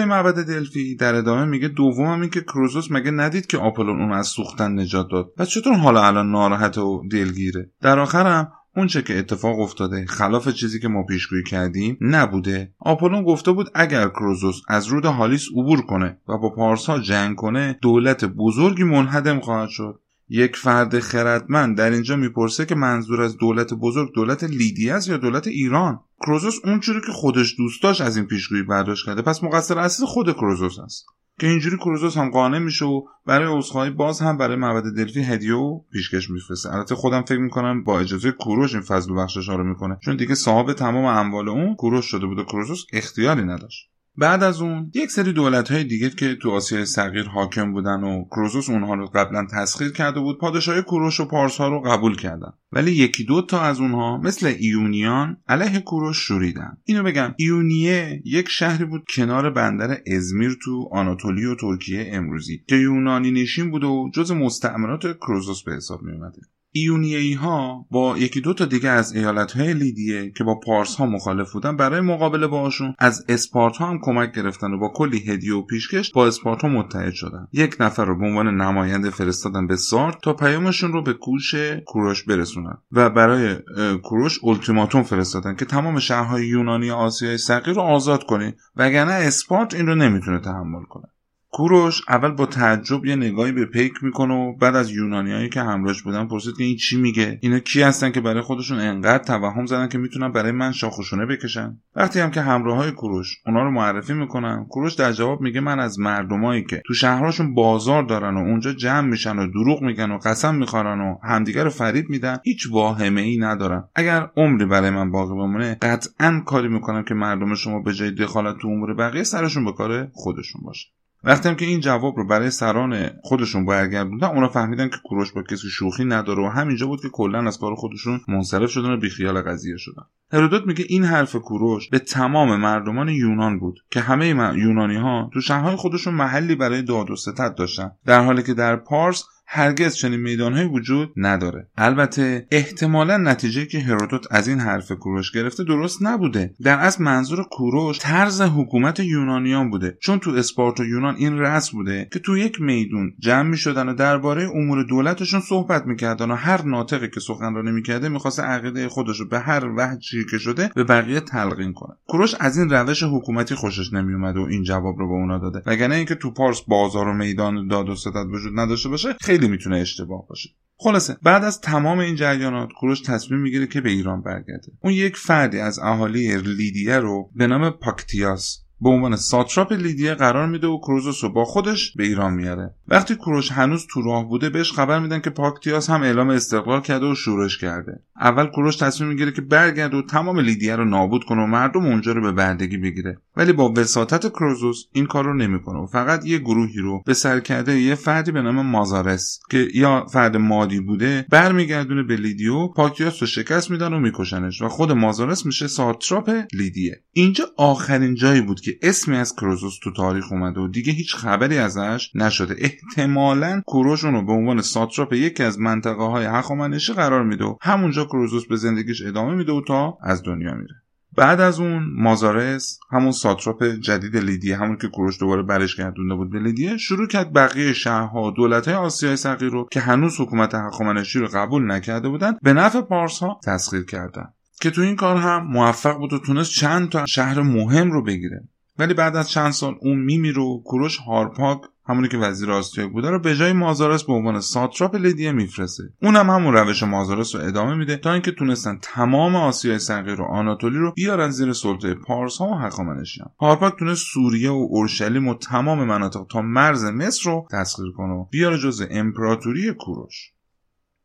معبد 0.06 0.44
دلفی 0.44 0.96
در 0.96 1.16
ادامه 1.16 1.46
میگه 1.46 1.68
دوم 1.68 2.22
این 2.22 2.30
که 2.30 2.42
کروزوس 2.42 2.92
مگه 2.92 3.12
ندید 3.12 3.48
که 3.48 3.58
آپولون 3.58 4.02
اون 4.02 4.14
از 4.14 4.28
سوختن 4.28 4.80
نجات 4.80 5.08
داد؟ 5.12 5.34
پس 5.38 5.48
چطور 5.48 5.74
حالا 5.74 6.08
الان 6.08 6.32
ناراحت 6.32 6.78
و 6.78 7.04
دلگیره؟ 7.12 7.72
در 7.82 8.00
آخرم 8.00 8.52
اونچه 8.76 9.02
که 9.02 9.20
اتفاق 9.20 9.60
افتاده 9.60 10.06
خلاف 10.06 10.50
چیزی 10.50 10.80
که 10.80 10.88
ما 10.88 11.04
پیشگویی 11.04 11.44
کردیم 11.44 11.98
نبوده. 12.02 12.74
آپولون 12.80 13.24
گفته 13.24 13.52
بود 13.52 13.68
اگر 13.76 14.10
کروزوس 14.10 14.62
از 14.68 14.88
رود 14.88 15.06
هالیس 15.06 15.48
عبور 15.52 15.82
کنه 15.82 16.18
و 16.28 16.38
با 16.38 16.50
پارسا 16.50 17.00
جنگ 17.00 17.36
کنه 17.36 17.80
دولت 17.82 18.26
بزرگی 18.26 18.84
منهدم 18.84 19.40
خواهد 19.40 19.70
شد. 19.70 20.00
یک 20.30 20.56
فرد 20.56 21.00
خردمند 21.00 21.78
در 21.78 21.92
اینجا 21.92 22.16
می‌پرسه 22.16 22.66
که 22.66 22.76
منظور 22.76 23.22
از 23.22 23.38
دولت 23.38 23.74
بزرگ 23.74 24.14
دولت 24.14 24.44
لیدی 24.44 24.90
است 24.90 25.10
یا 25.10 25.18
دولت 25.18 25.48
ایران؟ 25.48 26.00
کروزوس 26.26 26.56
اونجوری 26.64 27.02
که 27.02 27.12
خودش 27.12 27.56
دوست 27.58 27.84
داشت 27.84 28.02
از 28.02 28.18
این 28.18 28.26
پیشگویی 28.26 28.64
برداشت 28.64 29.06
کرده. 29.06 29.22
پس 29.22 29.44
مقصر 29.44 29.80
اصلی 29.80 30.06
خود 30.06 30.34
کروزوس 30.34 30.80
است. 30.80 31.06
که 31.40 31.48
اینجوری 31.48 31.78
کروزوس 31.78 32.18
هم 32.18 32.30
قانع 32.30 32.60
میشه 32.60 32.86
و 32.86 33.02
برای 33.26 33.58
عذرخواهی 33.58 33.90
باز 33.90 34.22
هم 34.22 34.38
برای 34.38 34.56
معبد 34.56 34.96
دلفی 34.96 35.24
هدیه 35.24 35.56
و 35.56 35.80
پیشکش 35.92 36.30
میفرسته. 36.30 36.74
البته 36.74 36.96
خودم 36.96 37.22
فکر 37.22 37.40
می‌کنم 37.40 37.84
با 37.84 38.00
اجازه 38.00 38.32
کوروش 38.32 38.74
این 38.74 38.84
فضل 38.84 39.12
و 39.12 39.16
بخشش 39.16 39.50
رو 39.50 39.64
می‌کنه. 39.64 39.98
چون 40.04 40.16
دیگه 40.16 40.36
صاحب 40.36 40.74
تمام 40.74 41.06
اموال 41.06 41.50
اون 41.50 41.76
کوروش 41.76 42.06
شده 42.06 42.26
بود 42.26 42.40
و 42.40 42.44
کروزوس 42.44 42.86
اختیاری 42.94 43.44
نداشت. 43.44 43.90
بعد 44.20 44.44
از 44.44 44.62
اون 44.62 44.92
یک 44.96 45.12
سری 45.12 45.34
دولت 45.34 45.72
های 45.72 45.84
دیگه 45.84 46.10
که 46.10 46.36
تو 46.36 46.52
آسیای 46.52 46.86
صغیر 46.86 47.28
حاکم 47.28 47.72
بودن 47.72 48.04
و 48.04 48.24
کروزوس 48.24 48.70
اونها 48.70 48.94
رو 48.94 49.06
قبلا 49.06 49.48
تسخیر 49.52 49.92
کرده 49.92 50.20
بود 50.20 50.40
پادشاهی 50.40 50.82
کوروش 50.82 51.20
و 51.20 51.26
پارس 51.26 51.58
ها 51.58 51.68
رو 51.68 51.82
قبول 51.82 52.16
کردن. 52.16 52.54
ولی 52.72 52.92
یکی 52.92 53.24
دو 53.24 53.42
تا 53.42 53.62
از 53.62 53.80
اونها 53.80 54.18
مثل 54.18 54.48
ایونیان 54.60 55.38
علیه 55.48 55.80
کوروش 55.80 56.18
شوریدن. 56.18 56.78
اینو 56.84 57.04
بگم 57.04 57.34
ایونیه 57.38 58.22
یک 58.26 58.50
شهری 58.50 58.86
بود 58.86 59.06
کنار 59.16 59.50
بندر 59.50 59.98
ازمیر 60.08 60.58
تو 60.64 60.90
آناتولی 60.92 61.46
و 61.46 61.56
ترکیه 61.56 62.10
امروزی 62.12 62.64
که 62.68 62.76
یونانی 62.76 63.32
نشین 63.32 63.72
بود 63.72 63.84
و 63.84 64.10
جز 64.14 64.32
مستعمرات 64.32 65.18
کروزوس 65.18 65.64
به 65.64 65.74
حساب 65.74 66.02
می 66.02 66.12
اومده 66.12 66.42
ایونیایی 66.82 67.34
ها 67.34 67.86
با 67.92 68.18
یکی 68.18 68.42
دو 68.42 68.54
تا 68.54 68.66
دیگه 68.66 68.90
از 68.90 69.16
ایالت 69.16 69.52
های 69.52 69.74
لیدیه 69.74 70.32
که 70.38 70.44
با 70.44 70.60
پارس 70.60 70.96
ها 70.96 71.06
مخالف 71.06 71.54
بودن 71.54 71.78
برای 71.78 72.02
مقابله 72.02 72.48
باشون 72.48 72.96
از 73.00 73.26
اسپارتا 73.30 73.86
هم 73.86 74.00
کمک 74.02 74.32
گرفتن 74.32 74.74
و 74.74 74.80
با 74.80 74.92
کلی 74.96 75.20
هدیه 75.20 75.56
و 75.56 75.62
پیشکش 75.62 76.12
با 76.12 76.28
اسپارتا 76.28 76.68
متحد 76.68 77.14
شدن. 77.14 77.48
یک 77.54 77.76
نفر 77.80 78.06
رو 78.06 78.20
به 78.20 78.26
عنوان 78.26 78.62
نماینده 78.62 79.10
فرستادن 79.10 79.68
به 79.68 79.76
سارت 79.76 80.16
تا 80.24 80.34
پیامشون 80.34 80.94
رو 80.94 81.04
به 81.04 81.14
کوش 81.14 81.56
کوروش 81.86 82.24
برسونن 82.24 82.78
و 82.92 83.10
برای 83.10 83.56
کوروش 84.04 84.44
التیماتوم 84.44 85.04
فرستادن 85.04 85.56
که 85.56 85.66
تمام 85.66 86.00
شهرهای 86.00 86.48
یونانی 86.48 86.92
آسیای 86.92 87.38
صغیر 87.38 87.76
رو 87.76 87.82
آزاد 87.82 88.24
کنید 88.24 88.58
وگرنه 88.76 89.12
اسپارت 89.12 89.74
این 89.74 89.88
رو 89.88 89.96
نمی‌تونه 89.96 90.40
تحمل 90.40 90.84
کنه. 90.84 91.08
کوروش 91.52 92.02
اول 92.10 92.32
با 92.32 92.46
تعجب 92.46 93.06
یه 93.06 93.16
نگاهی 93.16 93.52
به 93.52 93.66
پیک 93.66 93.94
می‌کنه 94.02 94.34
و 94.34 94.54
بعد 94.54 94.76
از 94.76 94.92
یونانیایی 94.92 95.50
که 95.50 95.62
همراهش 95.62 96.02
بودن 96.02 96.28
پرسید 96.28 96.58
که 96.58 96.64
این 96.64 96.76
چی 96.76 97.02
میگه؟ 97.02 97.40
اینا 97.42 97.60
کی 97.60 97.82
هستن 97.82 98.12
که 98.12 98.22
برای 98.22 98.42
خودشون 98.42 98.80
انقدر 98.80 99.24
توهم 99.24 99.66
زدن 99.66 99.88
که 99.88 99.98
می‌تونن 99.98 100.32
برای 100.32 100.52
من 100.52 100.72
شاخوشونه 100.72 101.26
بکشن؟ 101.26 101.78
وقتی 101.96 102.20
هم 102.20 102.32
که 102.32 102.42
همراه 102.42 102.78
های 102.78 102.92
کوروش 102.92 103.36
اونا 103.46 103.64
رو 103.64 103.72
معرفی 103.72 104.14
می‌کنن 104.14 104.66
کوروش 104.70 104.94
در 104.94 105.12
جواب 105.12 105.42
میگه 105.42 105.60
من 105.60 105.80
از 105.80 106.00
مردمایی 106.00 106.64
که 106.64 106.82
تو 106.86 106.94
شهرهاشون 106.94 107.54
بازار 107.54 108.04
دارن 108.04 108.36
و 108.36 108.40
اونجا 108.40 108.74
جمع 108.74 109.08
میشن 109.08 109.40
و 109.40 109.48
دروغ 109.48 109.82
میگن 109.82 110.12
و 110.12 110.18
قسم 110.18 110.56
می‌خورن 110.56 111.00
و 111.02 111.18
همدیگه 111.24 111.64
رو 111.64 111.70
فریب 111.70 112.10
میدن 112.10 112.38
هیچ 112.44 112.68
واهمه 112.72 113.22
ای 113.22 113.38
ندارم 113.38 113.90
اگر 113.96 114.30
عمری 114.38 114.66
برای 114.66 114.90
من 114.90 115.12
باقی 115.12 115.34
بمونه 115.34 115.78
قطعا 115.82 116.42
کاری 116.46 116.68
می‌کنم 116.68 117.04
که 117.04 117.14
مردم 117.14 117.56
شما 117.56 117.80
به 117.80 117.94
جای 117.94 118.12
دخالت 118.12 118.58
تو 118.58 118.68
امور 118.68 118.94
بقیه 118.94 119.24
سرشون 119.24 119.66
به 119.66 119.72
کار 119.72 120.08
خودشون 120.14 120.62
باشه. 120.66 120.88
وقتی 121.24 121.50
هم 121.50 121.56
که 121.56 121.66
این 121.66 121.80
جواب 121.80 122.18
رو 122.18 122.28
برای 122.28 122.50
سران 122.50 123.10
خودشون 123.24 123.66
برگردوندن 123.66 124.28
اونا 124.28 124.48
فهمیدن 124.48 124.90
که 124.90 124.98
کوروش 125.04 125.32
با 125.32 125.44
کسی 125.44 125.70
شوخی 125.70 126.06
نداره 126.06 126.44
و 126.44 126.50
همینجا 126.50 126.88
بود 126.88 127.02
که 127.02 127.10
کلا 127.10 127.48
از 127.48 127.58
کار 127.60 127.76
خودشون 127.76 128.22
منصرف 128.28 128.70
شدن 128.70 128.90
و 128.90 128.98
بیخیال 128.98 129.42
قضیه 129.42 129.78
شدن. 129.78 130.04
هرودوت 130.32 130.68
میگه 130.68 130.86
این 130.90 131.04
حرف 131.04 131.36
کوروش 131.36 131.90
به 131.90 132.00
تمام 132.00 132.56
مردمان 132.56 133.10
یونان 133.10 133.60
بود 133.60 133.80
که 133.92 134.00
همه 134.00 134.28
یونانی 134.58 134.96
ها 134.96 135.30
تو 135.34 135.42
شهرهای 135.42 135.76
خودشون 135.76 136.14
محلی 136.14 136.56
برای 136.56 136.82
داد 136.82 137.12
و 137.12 137.16
ستد 137.16 137.56
داشتن 137.56 137.92
در 138.06 138.24
حالی 138.24 138.44
که 138.44 138.54
در 138.54 138.76
پارس 138.76 139.24
هرگز 139.50 139.96
چنین 139.96 140.20
میدانهایی 140.20 140.68
وجود 140.68 141.14
نداره. 141.16 141.68
البته 141.78 142.48
احتمالا 142.52 143.18
نتیجه 143.18 143.66
که 143.66 143.80
هرودوت 143.80 144.26
از 144.32 144.48
این 144.48 144.60
حرف 144.60 144.92
کوروش 144.92 145.32
گرفته 145.32 145.64
درست 145.64 145.98
نبوده. 146.02 146.54
در 146.64 146.80
از 146.80 147.02
منظور 147.02 147.44
کوروش 147.52 148.00
طرز 148.00 148.42
حکومت 148.42 149.00
یونانیان 149.00 149.70
بوده. 149.70 149.98
چون 150.02 150.20
تو 150.20 150.32
اسپارت 150.32 150.80
و 150.80 150.86
یونان 150.86 151.16
این 151.16 151.40
رسم 151.40 151.78
بوده 151.78 152.10
که 152.14 152.20
تو 152.20 152.38
یک 152.38 152.62
میدون 152.62 153.14
جمع 153.20 153.50
می‌شدن 153.50 153.90
و 153.90 153.94
درباره 153.94 154.50
امور 154.56 154.84
دولتشون 154.84 155.40
صحبت 155.40 155.86
می‌کردن 155.86 156.32
و 156.32 156.36
هر 156.36 156.62
ناطقی 156.62 157.10
که 157.10 157.20
سخنرانی 157.20 157.72
می‌کرده 157.72 158.10
می‌خواست 158.10 158.40
عقیده 158.40 158.88
خودش 158.90 159.20
رو 159.20 159.28
به 159.28 159.40
هر 159.40 159.66
وجهی 159.78 160.26
که 160.32 160.38
شده 160.38 160.70
به 160.76 160.84
بقیه 160.84 161.20
تلقین 161.20 161.74
کنه. 161.74 161.96
کوروش 162.08 162.36
از 162.40 162.58
این 162.58 162.70
روش 162.70 163.04
حکومتی 163.04 163.56
خوشش 163.56 163.94
نمیومد 163.94 164.38
و 164.38 164.42
این 164.42 164.64
جواب 164.64 165.00
رو 165.00 165.08
به 165.08 165.14
اونا 165.14 165.38
داده. 165.38 165.62
وگرنه 165.66 165.96
اینکه 165.96 166.16
تو 166.16 166.32
پارس 166.32 166.62
بازار 166.68 167.08
و 167.08 167.14
میدان 167.14 167.68
داد 167.68 167.90
و 167.90 167.96
ستد 167.96 168.26
وجود 168.34 168.60
نداشته 168.60 168.90
باشه 168.90 169.16
خیلی 169.22 169.37
می‌تونه 169.46 169.78
اشتباه 169.78 170.28
باشه. 170.28 170.50
خلاصه 170.80 171.18
بعد 171.24 171.44
از 171.44 171.62
تمام 171.62 172.00
این 172.00 172.16
جریانات 172.16 172.70
کوروش 172.80 173.02
تصمیم 173.02 173.40
می‌گیره 173.40 173.68
که 173.68 173.82
به 173.82 173.90
ایران 173.90 174.22
برگرده. 174.22 174.72
اون 174.84 174.94
یک 174.94 175.18
فردی 175.18 175.60
از 175.60 175.80
اهالی 175.80 176.38
لیدیه 176.38 176.98
رو 176.98 177.32
به 177.36 177.48
نام 177.48 177.70
پاکتیاس 177.70 178.64
به 178.82 178.90
عنوان 178.90 179.16
ساتراپ 179.16 179.74
لیدیه 179.74 180.14
قرار 180.14 180.48
میده 180.48 180.68
و 180.68 180.78
کروزوس 180.78 181.24
رو 181.24 181.34
با 181.34 181.46
خودش 181.46 181.94
به 181.96 182.04
ایران 182.04 182.34
میاره. 182.34 182.76
وقتی 182.88 183.16
کوروش 183.16 183.52
هنوز 183.52 183.88
تو 183.90 184.02
راه 184.02 184.30
بوده 184.30 184.50
بهش 184.50 184.72
خبر 184.72 185.00
میدن 185.00 185.20
که 185.20 185.30
پاکتیاس 185.30 185.90
هم 185.90 186.02
اعلام 186.02 186.30
استقلال 186.30 186.82
کرده 186.82 187.06
و 187.06 187.16
شورش 187.16 187.58
کرده. 187.58 188.00
اول 188.22 188.46
کوروش 188.46 188.76
تصمیم 188.76 189.10
می‌گیره 189.10 189.32
که 189.32 189.42
برگرده 189.42 189.98
و 189.98 190.02
تمام 190.02 190.40
لیدیه 190.40 190.76
رو 190.76 190.86
نابود 190.86 191.24
کنه 191.24 191.44
و 191.44 191.46
مردم 191.46 191.86
اونجا 191.86 192.12
رو 192.12 192.22
به 192.22 192.32
بردگی 192.32 192.78
بگیره. 192.78 193.18
ولی 193.38 193.54
با 193.54 193.74
وساطت 193.78 194.30
کروزوس 194.30 194.84
این 194.92 195.06
کار 195.06 195.26
رو 195.26 195.34
نمی‌کنه 195.34 195.80
و 195.80 195.86
فقط 195.86 196.26
یه 196.26 196.38
گروهی 196.38 196.78
رو 196.80 197.04
به 197.06 197.14
سرکردگی 197.14 197.80
یه 197.80 197.96
فردی 197.96 198.32
به 198.32 198.42
نام 198.42 198.66
مازارس 198.66 199.40
که 199.50 199.68
یه 199.74 200.06
فرد 200.06 200.38
مادی 200.38 200.80
بوده 200.80 201.26
برمیگردونه 201.30 202.04
به 202.04 202.16
لیدیه 202.16 202.59
و 202.59 202.68
پاکتیاس 202.68 203.22
رو 203.22 203.28
شکست 203.28 203.72
میدن 203.72 203.94
و 203.94 204.00
میکشنش 204.00 204.62
و 204.62 204.68
خود 204.68 204.92
مازارس 204.92 205.46
میشه 205.46 205.68
ساتراپ 205.68 206.32
لیدیه. 206.54 207.02
اینجا 207.12 207.46
آخرین 207.58 208.16
جایی 208.16 208.42
بود 208.42 208.62
که 208.62 208.78
اسمی 208.82 209.16
از 209.16 209.36
کروزوس 209.36 209.80
تو 209.84 209.94
تاریخ 209.94 210.32
اومده 210.32 210.60
و 210.60 210.68
دیگه 210.68 210.94
هیچ 210.94 211.16
خبری 211.16 211.58
ازش 211.58 212.12
نشده. 212.16 212.56
احتمالا 212.84 213.62
کوروش 213.66 214.04
رو 214.04 214.26
به 214.26 214.34
عنوان 214.34 214.62
ساتراپ 214.62 215.14
یکی 215.14 215.44
از 215.44 215.60
منطقه 215.60 216.04
های 216.04 216.26
هخامنشی 216.26 216.94
قرار 216.94 217.24
میده 217.24 217.46
و 217.46 217.56
همونجا 217.62 218.06
کروزوس 218.06 218.48
به 218.48 218.56
زندگیش 218.56 219.06
ادامه 219.06 219.36
میده 219.36 219.52
و 219.52 219.62
تا 219.68 219.98
از 220.04 220.24
دنیا 220.24 220.54
میره. 220.54 220.76
بعد 221.18 221.42
از 221.42 221.60
اون 221.60 221.84
مازارس 221.96 222.80
همون 222.92 223.12
ساتراپ 223.12 223.64
جدید 223.64 224.18
لیدیه 224.18 224.58
همون 224.58 224.78
که 224.78 224.88
کوروش 224.88 225.20
دوباره 225.20 225.44
برش 225.44 225.76
گردونده 225.76 226.16
بود 226.16 226.32
به 226.32 226.40
لیدیه 226.40 226.78
شروع 226.78 227.08
کرد 227.08 227.34
بقیه 227.34 227.74
شهرها 227.74 228.32
دولتهای 228.32 228.76
آسیای 228.76 229.16
صغیر 229.16 229.50
رو 229.50 229.68
که 229.72 229.80
هنوز 229.80 230.22
حکومت 230.22 230.56
هخامنشی 230.56 231.20
رو 231.20 231.28
قبول 231.28 231.72
نکرده 231.72 232.10
بودن 232.10 232.34
به 232.42 232.54
نفع 232.54 232.82
پارس 232.82 233.20
ها 233.20 233.40
تسخیر 233.44 233.86
کردن. 233.86 234.34
که 234.62 234.72
تو 234.72 234.82
این 234.82 234.96
کار 234.96 235.18
هم 235.18 235.48
موفق 235.48 235.98
بود 235.98 236.14
و 236.14 236.20
تونست 236.20 236.52
چند 236.52 236.90
تا 236.90 237.06
شهر 237.06 237.42
مهم 237.42 237.92
رو 237.92 238.04
بگیره. 238.04 238.48
ولی 238.80 238.94
بعد 238.94 239.16
از 239.16 239.30
چند 239.30 239.52
سال 239.52 239.76
اون 239.82 239.98
میمیره 239.98 240.42
و 240.42 240.64
کوروش 240.64 240.98
هارپاک 240.98 241.62
همونی 241.88 242.08
که 242.08 242.18
وزیر 242.18 242.52
آستیاگ 242.52 242.88
بوده 242.88 243.10
رو 243.10 243.20
به 243.20 243.36
جای 243.36 243.54
مازارس 243.54 244.04
به 244.04 244.14
عنوان 244.14 244.40
ساتراپ 244.40 244.96
لیدیه 244.96 245.32
میفرسته. 245.32 245.84
اونم 246.02 246.30
همون 246.30 246.54
روش 246.54 246.84
مازارس 246.84 247.36
رو 247.36 247.42
ادامه 247.42 247.76
میده 247.76 247.98
تا 247.98 248.14
اینکه 248.14 248.32
تونستن 248.32 248.80
تمام 248.82 249.36
آسیای 249.36 249.80
صغیر 249.80 250.22
و 250.22 250.26
آناتولی 250.26 250.78
رو 250.78 250.92
بیارن 250.92 251.30
زیر 251.30 251.54
سلطه 251.54 251.94
پارس 251.94 252.38
ها 252.38 252.48
و 252.48 252.54
هخامنشیان. 252.54 253.30
هارپاک 253.40 253.74
تونست 253.80 254.06
سوریه 254.14 254.50
و 254.50 254.68
اورشلیم 254.70 255.28
و 255.28 255.34
تمام 255.34 255.84
مناطق 255.84 256.26
تا 256.32 256.42
مرز 256.42 256.86
مصر 256.86 257.30
رو 257.30 257.48
تسخیر 257.52 257.92
کنه 257.98 258.14
و 258.14 258.26
بیاره 258.32 258.58
جزء 258.58 258.86
امپراتوری 258.92 259.74
کوروش. 259.80 260.37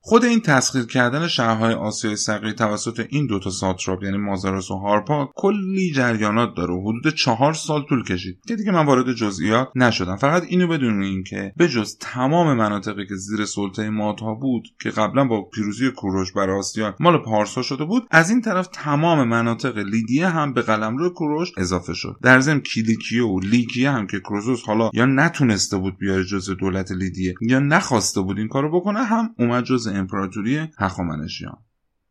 خود 0.05 0.25
این 0.25 0.41
تسخیر 0.41 0.87
کردن 0.87 1.29
شهرهای 1.29 1.75
آسیای 1.75 2.17
صغیر 2.17 2.53
توسط 2.53 3.07
این 3.09 3.27
دوتا 3.27 3.51
ساتراپ 3.51 4.03
یعنی 4.03 4.17
مازارس 4.17 4.71
و 4.71 4.75
هارپا 4.75 5.31
کلی 5.35 5.93
جریانات 5.93 6.55
داره 6.57 6.75
و 6.75 6.81
حدود 6.81 7.15
چهار 7.15 7.53
سال 7.53 7.83
طول 7.89 8.05
کشید. 8.05 8.39
که 8.49 8.57
دیگه 8.57 8.73
من 8.73 8.87
وارد 8.87 9.13
جزئیات 9.13 9.69
نشدم. 9.75 10.17
فقط 10.17 10.43
اینو 10.49 10.67
بدونین 10.67 11.23
که 11.25 11.53
به 11.57 11.69
جز 11.69 11.97
تمام 12.01 12.57
مناطقی 12.57 13.07
که 13.07 13.15
زیر 13.15 13.45
سلطه 13.45 13.91
مادها 13.91 14.35
بود 14.35 14.69
که 14.81 14.91
قبلا 14.91 15.25
با 15.25 15.43
پیروزی 15.43 15.91
کوروش 15.91 16.33
بر 16.33 16.51
آستیاگ 16.51 16.95
مال 17.01 17.19
پارسا 17.19 17.63
شده 17.63 17.85
بود 17.85 18.07
از 18.11 18.31
این 18.31 18.41
طرف 18.41 18.69
تمام 18.73 19.29
مناطق 19.29 19.79
لیدیه 19.79 20.29
هم 20.29 20.53
به 20.53 20.63
قلمرو 20.63 21.11
کوروش 21.11 21.53
اضافه 21.57 21.95
شد. 21.95 22.17
در 22.23 22.41
ضمن 22.41 22.61
کیلیکیه 22.61 23.23
و 23.23 23.41
لیکیه 23.41 23.91
هم 23.91 24.07
که 24.07 24.21
کروزوس 24.21 24.63
حالا 24.63 24.91
یا 24.95 25.07
نتونسته 25.07 25.77
بود 25.77 25.99
بیاره 25.99 26.25
جزء 26.25 26.55
دولت 26.55 26.93
لیدیه 26.93 27.35
یا 27.41 27.59
نخواسته 27.59 28.21
بود 28.21 28.39
این 28.39 28.49
کارو 28.49 28.81
بکنه 28.81 29.05
هم 29.05 29.35
اومد 29.39 29.65
جزء 29.65 29.92
امپراتوری 29.93 30.71
هخامنشیان. 30.79 31.59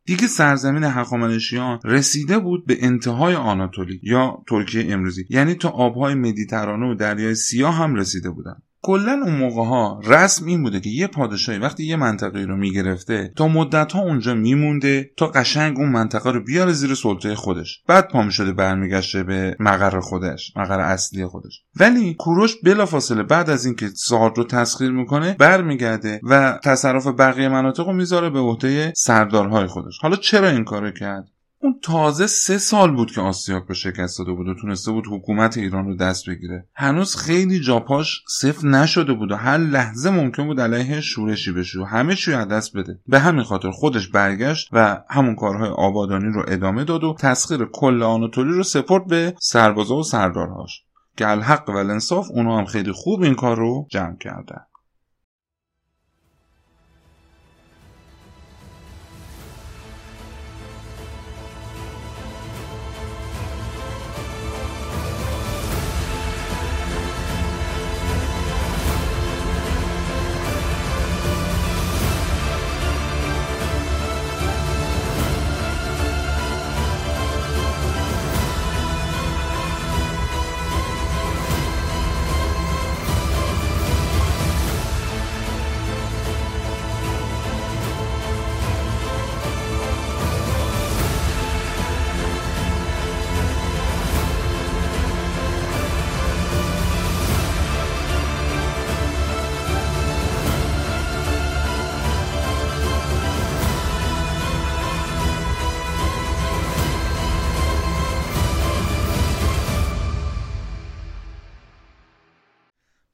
دیگه 0.04 0.26
سرزمین 0.26 0.84
هخامنشیان 0.84 1.80
رسیده 1.84 2.38
بود 2.38 2.66
به 2.66 2.76
انتهای 2.80 3.34
آناتولی 3.34 4.00
یا 4.02 4.42
ترکیه 4.48 4.92
امروزی. 4.92 5.26
یعنی 5.30 5.54
تا 5.54 5.68
آبهای 5.68 6.14
مدیترانه 6.14 6.86
و 6.86 6.94
دریای 6.94 7.34
سیاه 7.34 7.74
هم 7.74 7.94
رسیده 7.94 8.30
بودند 8.30 8.62
کلا 8.82 9.20
اون 9.24 9.36
موقع 9.36 9.64
ها 9.64 10.00
رسم 10.04 10.46
این 10.46 10.62
بوده 10.62 10.80
که 10.80 10.90
یه 10.90 11.06
پادشاهی 11.06 11.58
وقتی 11.58 11.84
یه 11.84 11.96
منطقه 11.96 12.44
رو 12.44 12.56
می‌گرفته 12.56 13.32
تا 13.36 13.48
مدت 13.48 13.92
ها 13.92 14.00
اونجا 14.00 14.34
میمونده 14.34 15.10
تا 15.16 15.26
قشنگ 15.26 15.78
اون 15.78 15.88
منطقه 15.88 16.30
رو 16.30 16.44
بیاره 16.44 16.72
زیر 16.72 16.94
سلطه 16.94 17.34
خودش. 17.34 17.82
بعد 17.88 18.08
پا 18.08 18.30
شده 18.30 18.52
برمیگشته 18.52 19.22
به 19.22 19.56
مقر 19.60 20.00
خودش 20.00 20.52
مقر 20.56 20.80
اصلی 20.80 21.26
خودش. 21.26 21.62
ولی 21.80 22.14
کوروش 22.14 22.56
بلافاصله 22.64 23.22
بعد 23.22 23.50
از 23.50 23.66
اینکه 23.66 23.88
سارد 23.94 24.38
رو 24.38 24.44
تسخیر 24.44 24.90
می‌کنه 24.90 25.36
برمیگرده 25.38 26.20
و 26.22 26.58
تصرف 26.64 27.06
بقیه 27.06 27.48
مناطق 27.48 27.86
رو 27.86 27.92
می‌ذاره 27.92 28.30
به 28.30 28.38
عهده 28.38 28.92
سردارهای 28.96 29.66
خودش. 29.66 29.98
حالا 30.02 30.16
چرا 30.16 30.48
این 30.48 30.64
کارو 30.64 30.90
کرد؟ 30.90 31.31
اون 31.62 31.78
تازه 31.82 32.26
سه 32.26 32.58
سال 32.58 32.90
بود 32.90 33.12
که 33.12 33.20
آسیاک 33.20 33.66
به 33.66 33.74
شکست 33.74 34.18
داده 34.18 34.32
بود 34.32 34.48
و 34.48 34.54
تونسته 34.54 34.92
بود 34.92 35.04
حکومت 35.10 35.58
ایران 35.58 35.86
رو 35.86 35.96
دست 35.96 36.28
بگیره. 36.28 36.66
هنوز 36.74 37.16
خیلی 37.16 37.60
جاپاش 37.60 38.22
صفر 38.28 38.66
نشده 38.66 39.12
بود 39.12 39.32
و 39.32 39.36
هر 39.36 39.58
لحظه 39.58 40.10
ممکن 40.10 40.46
بود 40.46 40.60
علیه 40.60 41.00
شورشی 41.00 41.52
بشه 41.52 41.80
و 41.80 41.84
همه 41.84 42.14
چی 42.14 42.32
دست 42.32 42.76
بده. 42.76 42.98
به 43.06 43.18
همین 43.18 43.42
خاطر 43.42 43.70
خودش 43.70 44.08
برگشت 44.08 44.68
و 44.72 45.02
همون 45.10 45.34
کارهای 45.34 45.70
آبادانی 45.70 46.32
رو 46.32 46.44
ادامه 46.48 46.84
داد 46.84 47.04
و 47.04 47.16
تسخیر 47.18 47.64
کل 47.72 48.02
آناتولی 48.02 48.52
رو 48.52 48.62
سپرد 48.62 49.06
به 49.06 49.34
سربازا 49.40 49.96
و 49.96 50.02
سردارهاش. 50.02 50.82
که 51.16 51.28
الحق 51.28 51.70
و 51.70 51.76
الانصاف 51.76 52.26
اونا 52.30 52.58
هم 52.58 52.64
خیلی 52.64 52.92
خوب 52.92 53.22
این 53.22 53.34
کار 53.34 53.56
رو 53.56 53.86
جمع 53.90 54.16
کردن. 54.16 54.60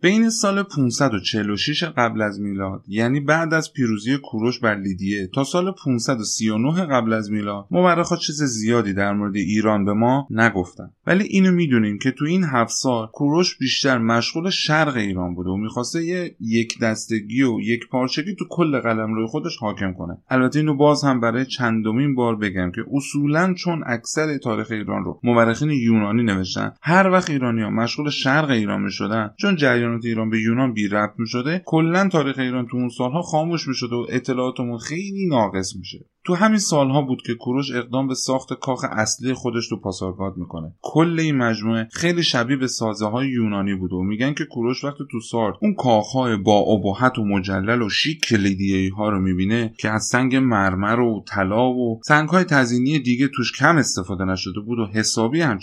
بین 0.08 0.30
سال 0.30 0.62
546 0.62 1.84
قبل 1.84 2.22
از 2.22 2.40
میلاد 2.40 2.84
یعنی 2.88 3.20
بعد 3.20 3.54
از 3.54 3.72
پیروزی 3.72 4.16
کوروش 4.16 4.60
بر 4.60 4.74
لیدیه 4.74 5.26
تا 5.34 5.44
سال 5.44 5.72
539 5.72 6.86
قبل 6.86 7.12
از 7.12 7.30
میلاد 7.30 7.66
مورخا 7.70 8.16
چیز 8.16 8.42
زیادی 8.42 8.92
در 8.92 9.12
مورد 9.12 9.36
ایران 9.36 9.84
به 9.84 9.92
ما 9.92 10.26
نگفتن. 10.30 10.90
ولی 11.06 11.24
اینو 11.24 11.50
می‌دونیم 11.50 11.98
که 11.98 12.10
تو 12.10 12.24
این 12.24 12.44
هفت 12.44 12.70
سال 12.70 13.06
کوروش 13.06 13.58
بیشتر 13.58 13.98
مشغول 13.98 14.50
شرق 14.50 14.96
ایران 14.96 15.34
بوده 15.34 15.50
و 15.50 15.56
می‌خواسته 15.56 16.04
یه 16.04 16.36
یک 16.40 16.80
دستگی 16.80 17.42
و 17.42 17.60
یک 17.60 17.88
پارچگی 17.88 18.34
تو 18.34 18.44
کل 18.50 18.80
قلم 18.80 19.14
روی 19.14 19.26
خودش 19.26 19.56
حاکم 19.56 19.92
کنه. 19.92 20.18
البته 20.30 20.58
اینو 20.58 20.74
باز 20.74 21.04
هم 21.04 21.20
برای 21.20 21.46
چندمین 21.46 22.14
بار 22.14 22.36
بگم 22.36 22.70
که 22.70 22.84
اصولا 22.92 23.54
چون 23.54 23.82
اکثر 23.86 24.38
تاریخ 24.38 24.70
ایران 24.70 25.04
رو 25.04 25.20
مورخین 25.24 25.70
یونانی 25.70 26.22
نوشتن 26.22 26.72
هر 26.82 27.10
وقت 27.10 27.30
ایرانی 27.30 27.62
ها 27.62 27.70
مشغول 27.70 28.10
شرق 28.10 28.50
ایران 28.50 28.82
می‌شدن 28.82 29.30
چون 29.38 29.56
جریان 29.56 29.97
ایران 30.04 30.30
به 30.30 30.40
یونان 30.40 30.72
بی 30.72 30.88
ربط 30.88 31.18
می 31.18 31.26
شده 31.26 31.62
کلا 31.64 32.08
تاریخ 32.08 32.38
ایران 32.38 32.66
تو 32.66 32.76
اون 32.76 32.88
سالها 32.88 33.22
خاموش 33.22 33.68
می 33.68 33.74
شده 33.74 33.96
و 33.96 34.06
اطلاعاتمون 34.08 34.78
خیلی 34.78 35.28
ناقص 35.28 35.76
میشه. 35.76 36.04
تو 36.28 36.34
همین 36.34 36.58
سالها 36.58 37.02
بود 37.02 37.22
که 37.22 37.34
کوروش 37.34 37.72
اقدام 37.74 38.08
به 38.08 38.14
ساخت 38.14 38.52
کاخ 38.52 38.84
اصلی 38.90 39.34
خودش 39.34 39.68
تو 39.68 39.76
پاسارگاد 39.76 40.36
می‌کنه. 40.36 40.74
کل 40.82 41.20
این 41.20 41.36
مجموعه 41.36 41.88
خیلی 41.92 42.22
شبیه 42.22 42.56
به 42.56 42.66
سازه 42.66 43.06
های 43.06 43.28
یونانی 43.28 43.74
بود 43.74 43.92
و 43.92 44.02
میگن 44.02 44.34
که 44.34 44.44
کوروش 44.44 44.84
وقتی 44.84 45.04
تو 45.10 45.20
سارد 45.20 45.54
اون 45.62 45.74
کاخهای 45.74 46.36
با 46.36 46.58
ابهت 46.58 47.18
و 47.18 47.24
مجلل 47.24 47.82
و 47.82 47.88
شیک 47.88 48.20
کلیدیه 48.20 48.94
ها 48.94 49.08
رو 49.08 49.20
می‌بینه 49.20 49.74
که 49.78 49.90
از 49.90 50.04
سنگ 50.04 50.36
مرمر 50.36 51.00
و 51.00 51.24
طلا 51.28 51.70
و 51.70 52.00
سنگ 52.04 52.28
های 52.28 52.44
تزینی 52.44 52.98
دیگه 52.98 53.28
توش 53.28 53.52
کم 53.52 53.76
استفاده 53.76 54.24
نشده 54.24 54.60
بود 54.60 54.78
و 54.78 54.86
حسابی 54.86 55.40
هم 55.40 55.58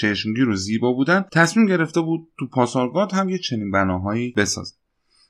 چشمگیر 0.00 0.48
و 0.48 0.56
زیبا 0.56 0.92
بودن. 0.92 1.24
تصمیم 1.32 1.66
گرفته 1.66 2.00
بود 2.00 2.28
تو 2.38 2.46
پاسارگاد 2.46 3.12
هم 3.12 3.28
یه 3.28 3.38
چنین 3.38 3.70
بناهایی 3.70 4.32
بسازه. 4.36 4.74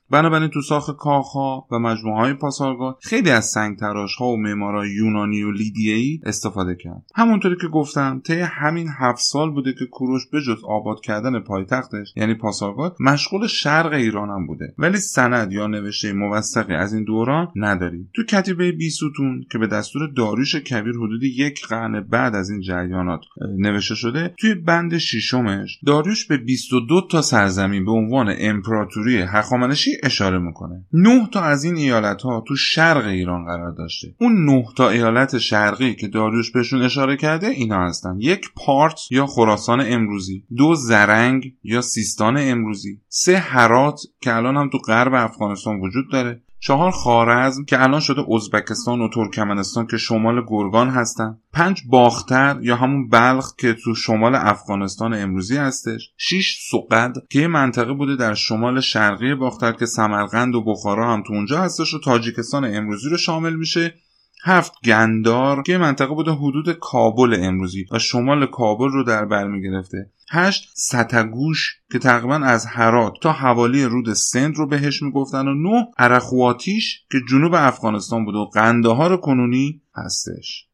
بنابراین 0.09 0.49
تو 0.49 0.61
ساخت 0.61 0.97
کاخها 0.97 1.67
و 1.71 1.79
مجموعه 1.79 2.19
های 2.19 2.33
پاسارگاد 2.33 2.97
خیلی 3.01 3.29
از 3.29 3.45
سنگ 3.45 3.77
تراش 3.77 4.15
ها 4.15 4.27
و 4.27 4.37
معمارای 4.37 4.89
یونانی 4.89 5.43
و 5.43 5.51
لیدیایی 5.51 6.21
استفاده 6.25 6.75
کرد. 6.75 7.03
همونطوری 7.15 7.55
که 7.61 7.67
گفتم 7.67 8.21
طی 8.25 8.39
همین 8.39 8.87
هفت 8.99 9.19
سال 9.21 9.51
بوده 9.51 9.73
که 9.73 9.85
کوروش 9.85 10.27
به 10.31 10.41
جز 10.41 10.63
آباد 10.63 11.01
کردن 11.01 11.39
پایتختش 11.39 12.13
یعنی 12.15 12.33
پاسارگاد 12.33 12.95
مشغول 12.99 13.47
شرق 13.47 13.93
ایران 13.93 14.29
هم 14.29 14.47
بوده. 14.47 14.73
ولی 14.77 14.97
سند 14.97 15.51
یا 15.51 15.67
نوشته 15.67 16.13
موثقی 16.13 16.73
از 16.73 16.93
این 16.93 17.03
دوران 17.03 17.47
نداریم. 17.55 18.09
تو 18.15 18.23
کتیبه 18.23 18.71
بیستون 18.71 19.45
که 19.51 19.57
به 19.57 19.67
دستور 19.67 20.07
داریوش 20.07 20.55
کبیر 20.55 20.93
حدود 20.95 21.23
یک 21.23 21.67
قرن 21.67 22.01
بعد 22.01 22.35
از 22.35 22.49
این 22.49 22.61
جریانات 22.61 23.19
نوشته 23.57 23.95
شده 23.95 24.33
توی 24.39 24.53
بند 24.53 24.97
ششمش 24.97 25.79
داریوش 25.85 26.27
به 26.27 26.37
22 26.37 27.01
تا 27.11 27.21
سرزمین 27.21 27.85
به 27.85 27.91
عنوان 27.91 28.35
امپراتوری 28.39 29.17
هخامنشی 29.17 29.91
اشاره 30.03 30.39
می‌کنه. 30.39 30.85
نه 30.93 31.29
تا 31.31 31.41
از 31.41 31.63
این 31.63 31.75
ایالت 31.75 32.21
ها 32.21 32.43
تو 32.47 32.55
شرق 32.55 33.05
ایران 33.05 33.45
قرار 33.45 33.71
داشته. 33.71 34.15
اون 34.19 34.45
نه 34.45 34.65
تا 34.77 34.89
ایالت 34.89 35.37
شرقی 35.37 35.95
که 35.95 36.07
داریوش 36.07 36.51
بهشون 36.51 36.81
اشاره 36.81 37.17
کرده 37.17 37.47
اینا 37.47 37.87
هستن. 37.87 38.15
یک 38.19 38.49
پارت 38.55 38.99
یا 39.11 39.25
خراسان 39.25 39.81
امروزی 39.85 40.43
دو 40.57 40.75
زرنگ 40.75 41.53
یا 41.63 41.81
سیستان 41.81 42.37
امروزی 42.37 43.01
سه 43.07 43.37
هرات 43.37 44.01
که 44.21 44.35
الان 44.35 44.57
هم 44.57 44.69
تو 44.69 44.77
غرب 44.77 45.13
افغانستان 45.13 45.79
وجود 45.79 46.11
داره. 46.11 46.41
چهار 46.65 46.91
خارزم 46.91 47.65
که 47.65 47.83
الان 47.83 47.99
شده 47.99 48.25
ازبکستان 48.35 49.01
و 49.01 49.09
ترکمنستان 49.09 49.87
که 49.87 49.97
شمال 49.97 50.45
گرگان 50.47 50.89
هستن. 50.89 51.37
پنج 51.53 51.81
باختر 51.89 52.59
یا 52.61 52.75
همون 52.75 53.09
بلخ 53.09 53.55
که 53.57 53.73
تو 53.73 53.95
شمال 53.95 54.35
افغانستان 54.35 55.13
امروزی 55.13 55.57
هستش. 55.57 56.11
شیش 56.17 56.59
سقد 56.71 57.13
که 57.29 57.39
یه 57.39 57.47
منطقه 57.47 57.93
بوده 57.93 58.15
در 58.15 58.33
شمال 58.33 58.79
شرقی 58.79 59.35
باختر 59.35 59.71
که 59.71 59.85
سمرقند 59.85 60.55
و 60.55 60.63
بخارا 60.63 61.13
هم 61.13 61.23
تو 61.27 61.33
اونجا 61.33 61.61
هستش 61.61 61.93
و 61.93 61.99
تاجیکستان 61.99 62.75
امروزی 62.75 63.09
رو 63.09 63.17
شامل 63.17 63.53
میشه. 63.53 63.93
هفت 64.43 64.73
گندار 64.83 65.63
که 65.63 65.77
منطقه 65.77 66.13
بوده 66.13 66.31
حدود 66.31 66.71
کابل 66.71 67.37
امروزی 67.39 67.85
و 67.91 67.99
شمال 67.99 68.45
کابل 68.45 68.89
رو 68.89 69.03
در 69.03 69.25
بر 69.25 69.47
می‌گرفته. 69.47 70.11
هشت 70.29 70.69
ستگوش 70.73 71.75
که 71.91 71.99
تقریبا 71.99 72.35
از 72.35 72.65
هرات 72.65 73.13
تا 73.21 73.31
حوالی 73.31 73.83
رود 73.83 74.13
سند 74.13 74.55
رو 74.55 74.67
بهش 74.67 75.01
می‌گفتن 75.01 75.47
و 75.47 75.53
نه 75.53 75.87
عرخواتیش 75.97 77.01
که 77.11 77.17
جنوب 77.29 77.53
افغانستان 77.53 78.25
بوده 78.25 78.37
و 78.37 78.45
قندهار 78.45 79.17
کنونی 79.17 79.81
هستش. 79.95 80.67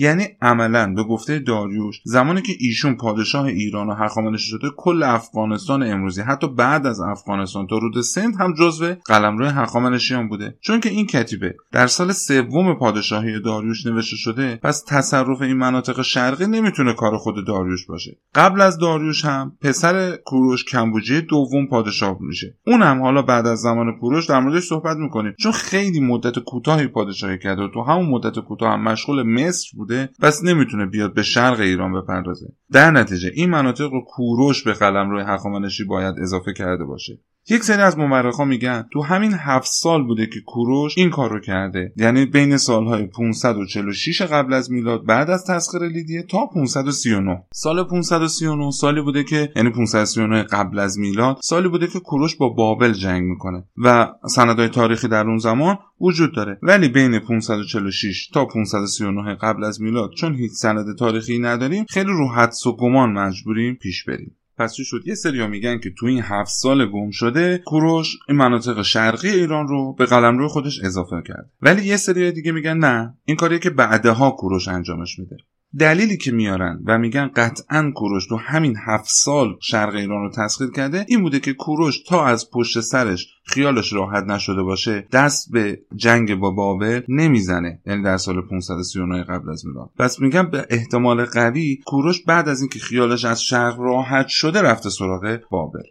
یعنی 0.00 0.24
عملا 0.42 0.94
به 0.94 1.02
گفته 1.02 1.38
داریوش 1.38 2.00
زمانی 2.04 2.42
که 2.42 2.52
ایشون 2.58 2.96
پادشاه 2.96 3.44
ایران 3.44 3.88
و 3.88 3.94
هخامنشی 3.94 4.50
شده 4.50 4.68
کل 4.76 5.02
افغانستان 5.02 5.82
امروزی 5.82 6.22
حتی 6.22 6.48
بعد 6.48 6.86
از 6.86 7.00
افغانستان 7.00 7.66
تا 7.66 7.78
رود 7.78 8.00
سند 8.00 8.34
هم 8.40 8.54
جزو 8.54 8.94
قلمرو 9.06 9.46
هخامنشیان 9.46 10.28
بوده. 10.28 10.58
چون 10.60 10.80
که 10.80 10.88
این 10.88 11.06
کتیبه 11.06 11.54
در 11.72 11.86
سال 11.86 12.12
سوم 12.12 12.74
پادشاهی 12.74 13.40
داریوش 13.40 13.86
نوشته 13.86 14.16
شده 14.16 14.56
پس 14.62 14.84
تصرف 14.86 15.42
این 15.42 15.56
مناطق 15.56 16.02
شرقی 16.02 16.46
نمی‌تونه 16.46 16.92
کار 16.92 17.16
خود 17.16 17.46
داریوش 17.46 17.86
باشه. 17.86 18.18
قبل 18.34 18.60
از 18.60 18.78
داریوش 18.78 19.24
هم 19.24 19.52
پسر 19.60 20.16
کوروش 20.16 20.64
کمبوجی 20.64 21.20
دوم 21.20 21.66
پادشاه 21.66 22.16
میشه. 22.20 22.56
اون 22.66 22.82
هم 22.82 23.02
حالا 23.02 23.22
بعد 23.22 23.46
از 23.46 23.58
زمان 23.58 23.98
کوروش 24.00 24.26
در 24.26 24.40
موردش 24.40 24.62
صحبت 24.62 24.96
می‌کنیم. 24.96 25.34
چون 25.38 25.52
خیلی 25.52 26.00
مدت 26.00 26.38
کوتاهی 26.38 26.86
پادشاهی 26.86 27.38
کرده 27.38 27.62
و 27.62 27.68
تو 27.68 27.82
همون 27.82 28.06
مدت 28.06 28.38
کوتاه 28.38 28.72
هم 28.72 28.82
مشغول 28.82 29.22
مصر 29.22 29.70
بود. 29.76 29.87
بوده 29.88 30.08
پس 30.20 30.44
نمی‌تونه 30.44 30.86
بیاد 30.86 31.14
به 31.14 31.22
شرق 31.22 31.60
ایران 31.60 31.92
بپردازه. 31.92 32.46
در 32.72 32.90
نتیجه 32.90 33.30
این 33.34 33.50
مناطق 33.50 33.90
رو 33.92 34.04
کوروش 34.04 34.62
به 34.62 34.72
قلم 34.72 35.10
روی 35.10 35.22
هخامنشی 35.22 35.84
باید 35.84 36.14
اضافه 36.18 36.52
کرده 36.52 36.84
باشه. 36.84 37.18
یک 37.50 37.64
سری 37.64 37.82
از 37.82 37.98
مورخا 37.98 38.44
میگن 38.44 38.88
تو 38.92 39.02
همین 39.02 39.32
هفت 39.34 39.72
سال 39.72 40.04
بوده 40.04 40.26
که 40.26 40.40
کوروش 40.46 40.98
این 40.98 41.10
کار 41.10 41.30
رو 41.30 41.40
کرده. 41.40 41.92
یعنی 41.96 42.26
بین 42.26 42.56
سالهای 42.56 43.06
546 43.06 44.22
قبل 44.22 44.52
از 44.52 44.70
میلاد 44.70 45.06
بعد 45.06 45.30
از 45.30 45.44
تسخیر 45.44 45.88
لیدیه 45.88 46.22
تا 46.22 46.46
539 46.46 47.42
سال 47.52 47.84
539 47.84 48.70
سالی 48.70 49.00
بوده 49.00 49.24
که 49.24 49.52
یعنی 49.56 49.70
539 49.70 50.42
قبل 50.42 50.78
از 50.78 50.98
میلاد 50.98 51.36
سالی 51.42 51.68
بوده 51.68 51.86
که 51.86 52.00
کوروش 52.00 52.36
با 52.36 52.48
بابل 52.48 52.92
جنگ 52.92 53.22
می‌کنه 53.22 53.64
و 53.84 54.08
سندهای 54.26 54.68
تاریخی 54.68 55.08
در 55.08 55.26
اون 55.26 55.38
زمان 55.38 55.78
وجود 56.00 56.34
داره. 56.34 56.58
ولی 56.62 56.88
بین 56.88 57.18
546 57.18 58.28
تا 58.28 58.44
539 58.44 59.34
قبل 59.34 59.64
از 59.64 59.80
میلاد 59.80 60.10
چون 60.10 60.34
هیچ 60.34 60.52
سند 60.52 60.96
تاریخی 60.98 61.38
نداریم 61.38 61.84
خیلی 61.88 62.10
رو 62.10 62.28
حدس 62.28 62.66
و 62.66 62.76
گمان 62.76 63.12
مجبوریم 63.12 63.74
پیش 63.74 64.04
بریم. 64.04 64.36
پس 64.58 64.74
چی 64.74 64.84
شد؟ 64.84 65.02
یه 65.06 65.14
سریا 65.14 65.46
میگن 65.46 65.78
که 65.78 65.90
تو 65.98 66.06
این 66.06 66.22
هفت 66.22 66.50
سال 66.50 66.86
گم 66.86 67.10
شده 67.10 67.58
کوروش 67.58 68.16
این 68.28 68.38
مناطق 68.38 68.82
شرقی 68.82 69.28
ایران 69.28 69.68
رو 69.68 69.92
به 69.92 70.06
قلمرو 70.06 70.48
خودش 70.48 70.80
اضافه 70.84 71.22
کرد. 71.26 71.50
ولی 71.62 71.84
یه 71.84 71.96
سری 71.96 72.32
دیگه 72.32 72.52
میگن 72.52 72.76
نه. 72.78 73.14
این 73.24 73.36
کاریه 73.36 73.58
که 73.58 73.70
بعدها 73.70 74.30
کوروش 74.30 74.68
انجامش 74.68 75.18
میده. 75.18 75.36
دلیلی 75.78 76.16
که 76.16 76.32
میارن 76.32 76.80
و 76.86 76.98
میگن 76.98 77.30
قطعا 77.36 77.92
کوروش 77.94 78.26
تو 78.26 78.36
همین 78.36 78.76
هفت 78.86 79.08
سال 79.08 79.56
شرق 79.60 79.94
ایران 79.94 80.22
رو 80.22 80.30
تسخیر 80.30 80.70
کرده 80.70 81.06
این 81.08 81.22
بوده 81.22 81.40
که 81.40 81.52
کوروش 81.52 82.02
تا 82.02 82.24
از 82.24 82.50
پشت 82.50 82.80
سرش 82.80 83.26
خیالش 83.44 83.92
راحت 83.92 84.24
نشده 84.24 84.62
باشه 84.62 85.06
دست 85.12 85.52
به 85.52 85.80
جنگ 85.96 86.34
با 86.34 86.50
بابل 86.50 87.00
نمی‌زنه. 87.08 87.80
یعنی 87.86 88.02
در 88.02 88.16
سال 88.16 88.40
539 88.40 89.24
قبل 89.24 89.50
از 89.50 89.66
میلاد. 89.66 89.90
پس 89.98 90.20
میگم 90.20 90.50
به 90.50 90.66
احتمال 90.70 91.24
قوی 91.24 91.76
کوروش 91.86 92.22
بعد 92.24 92.48
از 92.48 92.60
اینکه 92.60 92.78
خیالش 92.78 93.24
از 93.24 93.42
شرق 93.42 93.80
راحت 93.80 94.28
شده 94.28 94.62
رفته 94.62 94.90
سراغ 94.90 95.38
بابل. 95.50 95.82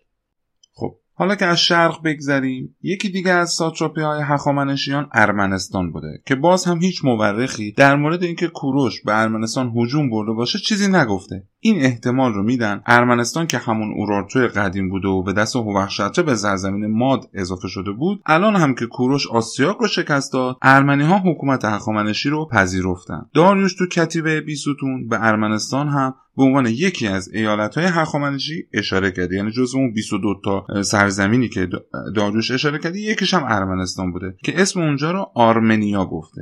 حالا 1.19 1.35
که 1.35 1.45
از 1.45 1.59
شرق 1.59 2.03
بگذریم 2.03 2.75
یکی 2.83 3.09
دیگه 3.09 3.31
از 3.31 3.49
ساتراپی 3.49 4.01
های 4.01 4.21
هخامنشیان 4.21 5.09
ارمنستان 5.13 5.91
بوده 5.91 6.21
که 6.25 6.35
باز 6.35 6.65
هم 6.65 6.81
هیچ 6.81 7.05
مورخی 7.05 7.71
در 7.71 7.95
مورد 7.95 8.23
اینکه 8.23 8.47
کوروش 8.47 9.01
به 9.01 9.21
ارمنستان 9.21 9.73
هجوم 9.75 10.09
برده 10.09 10.31
باشه 10.31 10.59
چیزی 10.59 10.91
نگفته. 10.91 11.43
این 11.59 11.81
احتمال 11.81 12.33
رو 12.33 12.43
میدن 12.43 12.81
ارمنستان 12.85 13.47
که 13.47 13.57
همون 13.57 13.93
اورارتوی 13.97 14.47
قدیم 14.47 14.89
بوده 14.89 15.07
و 15.07 15.23
به 15.23 15.33
دست 15.33 15.55
هوخشتره 15.55 16.23
به 16.23 16.35
زرزمین 16.35 16.97
ماد 16.97 17.29
اضافه 17.33 17.67
شده 17.67 17.91
بود 17.91 18.21
الان 18.25 18.55
هم 18.55 18.75
که 18.75 18.85
کوروش 18.85 19.27
آسیاک 19.27 19.77
رو 19.77 19.87
شکست 19.87 20.33
داد 20.33 20.57
ارمنی 20.61 21.03
ها 21.03 21.17
حکومت 21.17 21.65
هخامنشی 21.65 22.29
رو 22.29 22.47
پذیرفتن. 22.51 23.21
داریوش 23.33 23.75
تو 23.75 23.87
کتیبه 23.87 24.41
بیستون 24.41 25.07
به 25.07 25.25
ارمنستان 25.25 25.87
هم 25.87 26.15
به 26.37 26.43
عنوان 26.43 26.65
یکی 26.65 27.07
از 27.07 27.33
ایالت 27.33 27.75
های 27.75 27.85
هخامنشی 27.85 28.67
اشاره 28.73 29.11
کرده. 29.11 29.35
یعنی 29.35 29.51
جز 29.51 29.75
اون 29.75 29.93
22 29.93 30.41
تا 30.45 30.83
سرزمینی 30.83 31.49
که 31.49 31.69
داریوش 32.15 32.51
اشاره 32.51 32.79
کرده 32.79 32.99
یکیش 32.99 33.33
هم 33.33 33.43
ارمنستان 33.47 34.11
بوده 34.11 34.35
که 34.43 34.61
اسم 34.61 34.79
اونجا 34.79 35.11
رو 35.11 35.31
آرمنیا 35.35 36.05
گفته. 36.05 36.41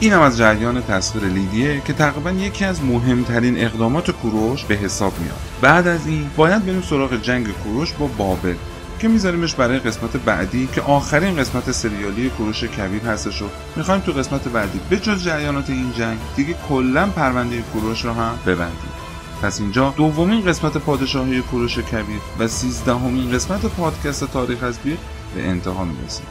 این 0.00 0.12
هم 0.12 0.20
از 0.20 0.38
جریان 0.38 0.82
تصویر 0.82 1.24
لیدیه 1.24 1.82
که 1.86 1.92
تقریبا 1.92 2.30
یکی 2.30 2.64
از 2.64 2.84
مهمترین 2.84 3.64
اقدامات 3.64 4.10
کوروش 4.10 4.64
به 4.64 4.74
حساب 4.74 5.12
میاد. 5.18 5.38
بعد 5.60 5.86
از 5.86 6.06
این 6.06 6.30
باید 6.36 6.66
بریم 6.66 6.82
سراغ 6.82 7.22
جنگ 7.22 7.52
کوروش 7.52 7.92
با 7.92 8.06
بابل 8.06 8.54
که 8.98 9.08
میذاریمش 9.08 9.54
برای 9.54 9.78
قسمت 9.78 10.16
بعدی 10.16 10.68
که 10.74 10.80
آخرین 10.80 11.36
قسمت 11.36 11.72
سریالی 11.72 12.28
کوروش 12.28 12.64
کبیر 12.64 13.02
هستش 13.02 13.42
و 13.42 13.44
می‌خوایم 13.76 14.00
تو 14.00 14.12
قسمت 14.12 14.48
بعدی 14.48 14.80
به 14.90 14.96
جز 14.96 15.24
جریانات 15.24 15.70
این 15.70 15.92
جنگ 15.92 16.18
دیگه 16.36 16.54
کلا 16.68 17.06
پرونده 17.06 17.62
کوروش 17.62 18.04
رو 18.04 18.12
هم 18.12 18.38
ببندیم. 18.46 18.92
پس 19.42 19.60
اینجا 19.60 19.94
دومین 19.96 20.44
قسمت 20.44 20.76
پادشاهی 20.76 21.40
کوروش 21.40 21.78
کبیر 21.78 22.20
و 22.38 22.48
سیزدهمین 22.48 23.32
قسمت 23.32 23.66
پادکست 23.66 24.24
تاریخ 24.24 24.62
از 24.62 24.78
به 25.34 25.48
انتها 25.48 25.84
می‌رسیم. 25.84 26.26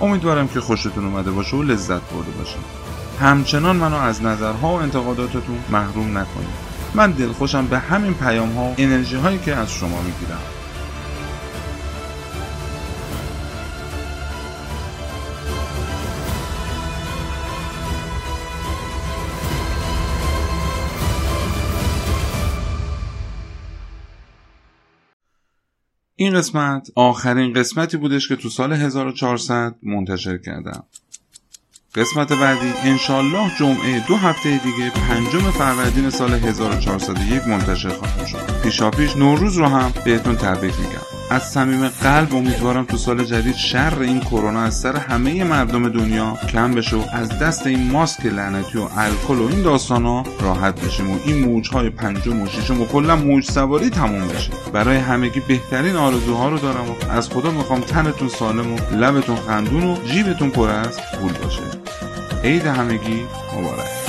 امیدوارم 0.00 0.48
که 0.48 0.60
خوشتون 0.60 1.04
اومده 1.04 1.30
باشه 1.30 1.56
و 1.56 1.62
لذت 1.62 1.90
برده 1.90 2.30
باشید. 2.38 2.85
همچنان 3.20 3.76
منو 3.76 3.96
از 3.96 4.22
نظرها 4.22 4.68
و 4.68 4.74
انتقاداتتون 4.74 5.58
محروم 5.70 6.18
نکنید. 6.18 6.66
من 6.94 7.10
دلخوشم 7.10 7.66
به 7.66 7.78
همین 7.78 8.14
پیام 8.14 8.52
ها 8.52 8.64
و 8.64 8.74
انرژی 8.78 9.16
هایی 9.16 9.38
که 9.38 9.54
از 9.54 9.72
شما 9.72 10.02
می‌گیرم. 10.02 10.40
این 26.18 26.34
قسمت 26.34 26.90
آخرین 26.94 27.52
قسمتی 27.52 27.96
بودش 27.96 28.28
که 28.28 28.36
تو 28.36 28.48
سال 28.48 28.72
1400 28.72 29.74
منتشر 29.82 30.38
کردم. 30.38 30.84
قسمت 31.96 32.32
بعدی 32.32 32.72
انشالله 32.84 33.50
جمعه 33.58 34.00
دو 34.08 34.16
هفته 34.16 34.50
دیگه 34.50 34.90
پنجم 34.90 35.50
فروردین 35.50 36.10
سال 36.10 36.34
1401 36.34 37.48
منتشر 37.48 37.88
خواهد 37.88 38.26
شد. 38.26 38.60
پیشا 38.62 38.90
پیش 38.90 39.16
نوروز 39.16 39.56
رو 39.56 39.66
هم 39.66 39.92
بهتون 40.04 40.36
تبریک 40.36 40.74
میگم. 40.78 41.15
از 41.30 41.42
صمیم 41.42 41.88
قلب 41.88 42.34
امیدوارم 42.34 42.84
تو 42.84 42.96
سال 42.96 43.24
جدید 43.24 43.56
شر 43.56 43.98
این 44.00 44.20
کرونا 44.20 44.60
از 44.60 44.74
سر 44.74 44.96
همه 44.96 45.44
مردم 45.44 45.88
دنیا 45.88 46.38
کم 46.48 46.74
بشه 46.74 46.96
و 46.96 47.02
از 47.12 47.28
دست 47.28 47.66
این 47.66 47.90
ماسک 47.90 48.26
لعنتی 48.26 48.78
و 48.78 48.88
الکل 48.96 49.34
و 49.34 49.48
این 49.48 49.64
ها 50.04 50.24
راحت 50.40 50.80
بشیم 50.80 51.10
و 51.10 51.18
این 51.24 51.44
موجهای 51.44 51.90
پنجم 51.90 52.42
و 52.42 52.46
ششم 52.46 52.80
و 52.80 52.86
کلا 52.86 53.16
موج 53.16 53.44
سواری 53.44 53.90
تموم 53.90 54.28
بشه. 54.28 54.50
برای 54.72 54.96
همگی 54.96 55.40
بهترین 55.40 55.96
آرزوها 55.96 56.48
رو 56.48 56.58
دارم 56.58 56.90
و 56.90 57.10
از 57.10 57.28
خدا 57.28 57.50
می‌خوام 57.50 57.80
تنتون 57.80 58.28
سالم 58.28 58.72
و 58.72 58.78
لبتون 58.92 59.36
خندون 59.36 59.84
و 59.84 59.96
جیبتون 60.04 60.50
پر 60.50 60.68
از 60.68 61.00
پول 61.20 61.32
باشه. 61.32 61.62
عید 62.44 62.66
همگی 62.66 63.20
مبارک. 63.58 64.05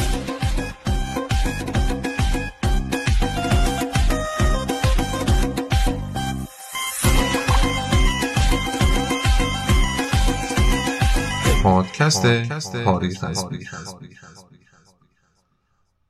پادکست 11.67 12.83
تاریخ 12.83 13.23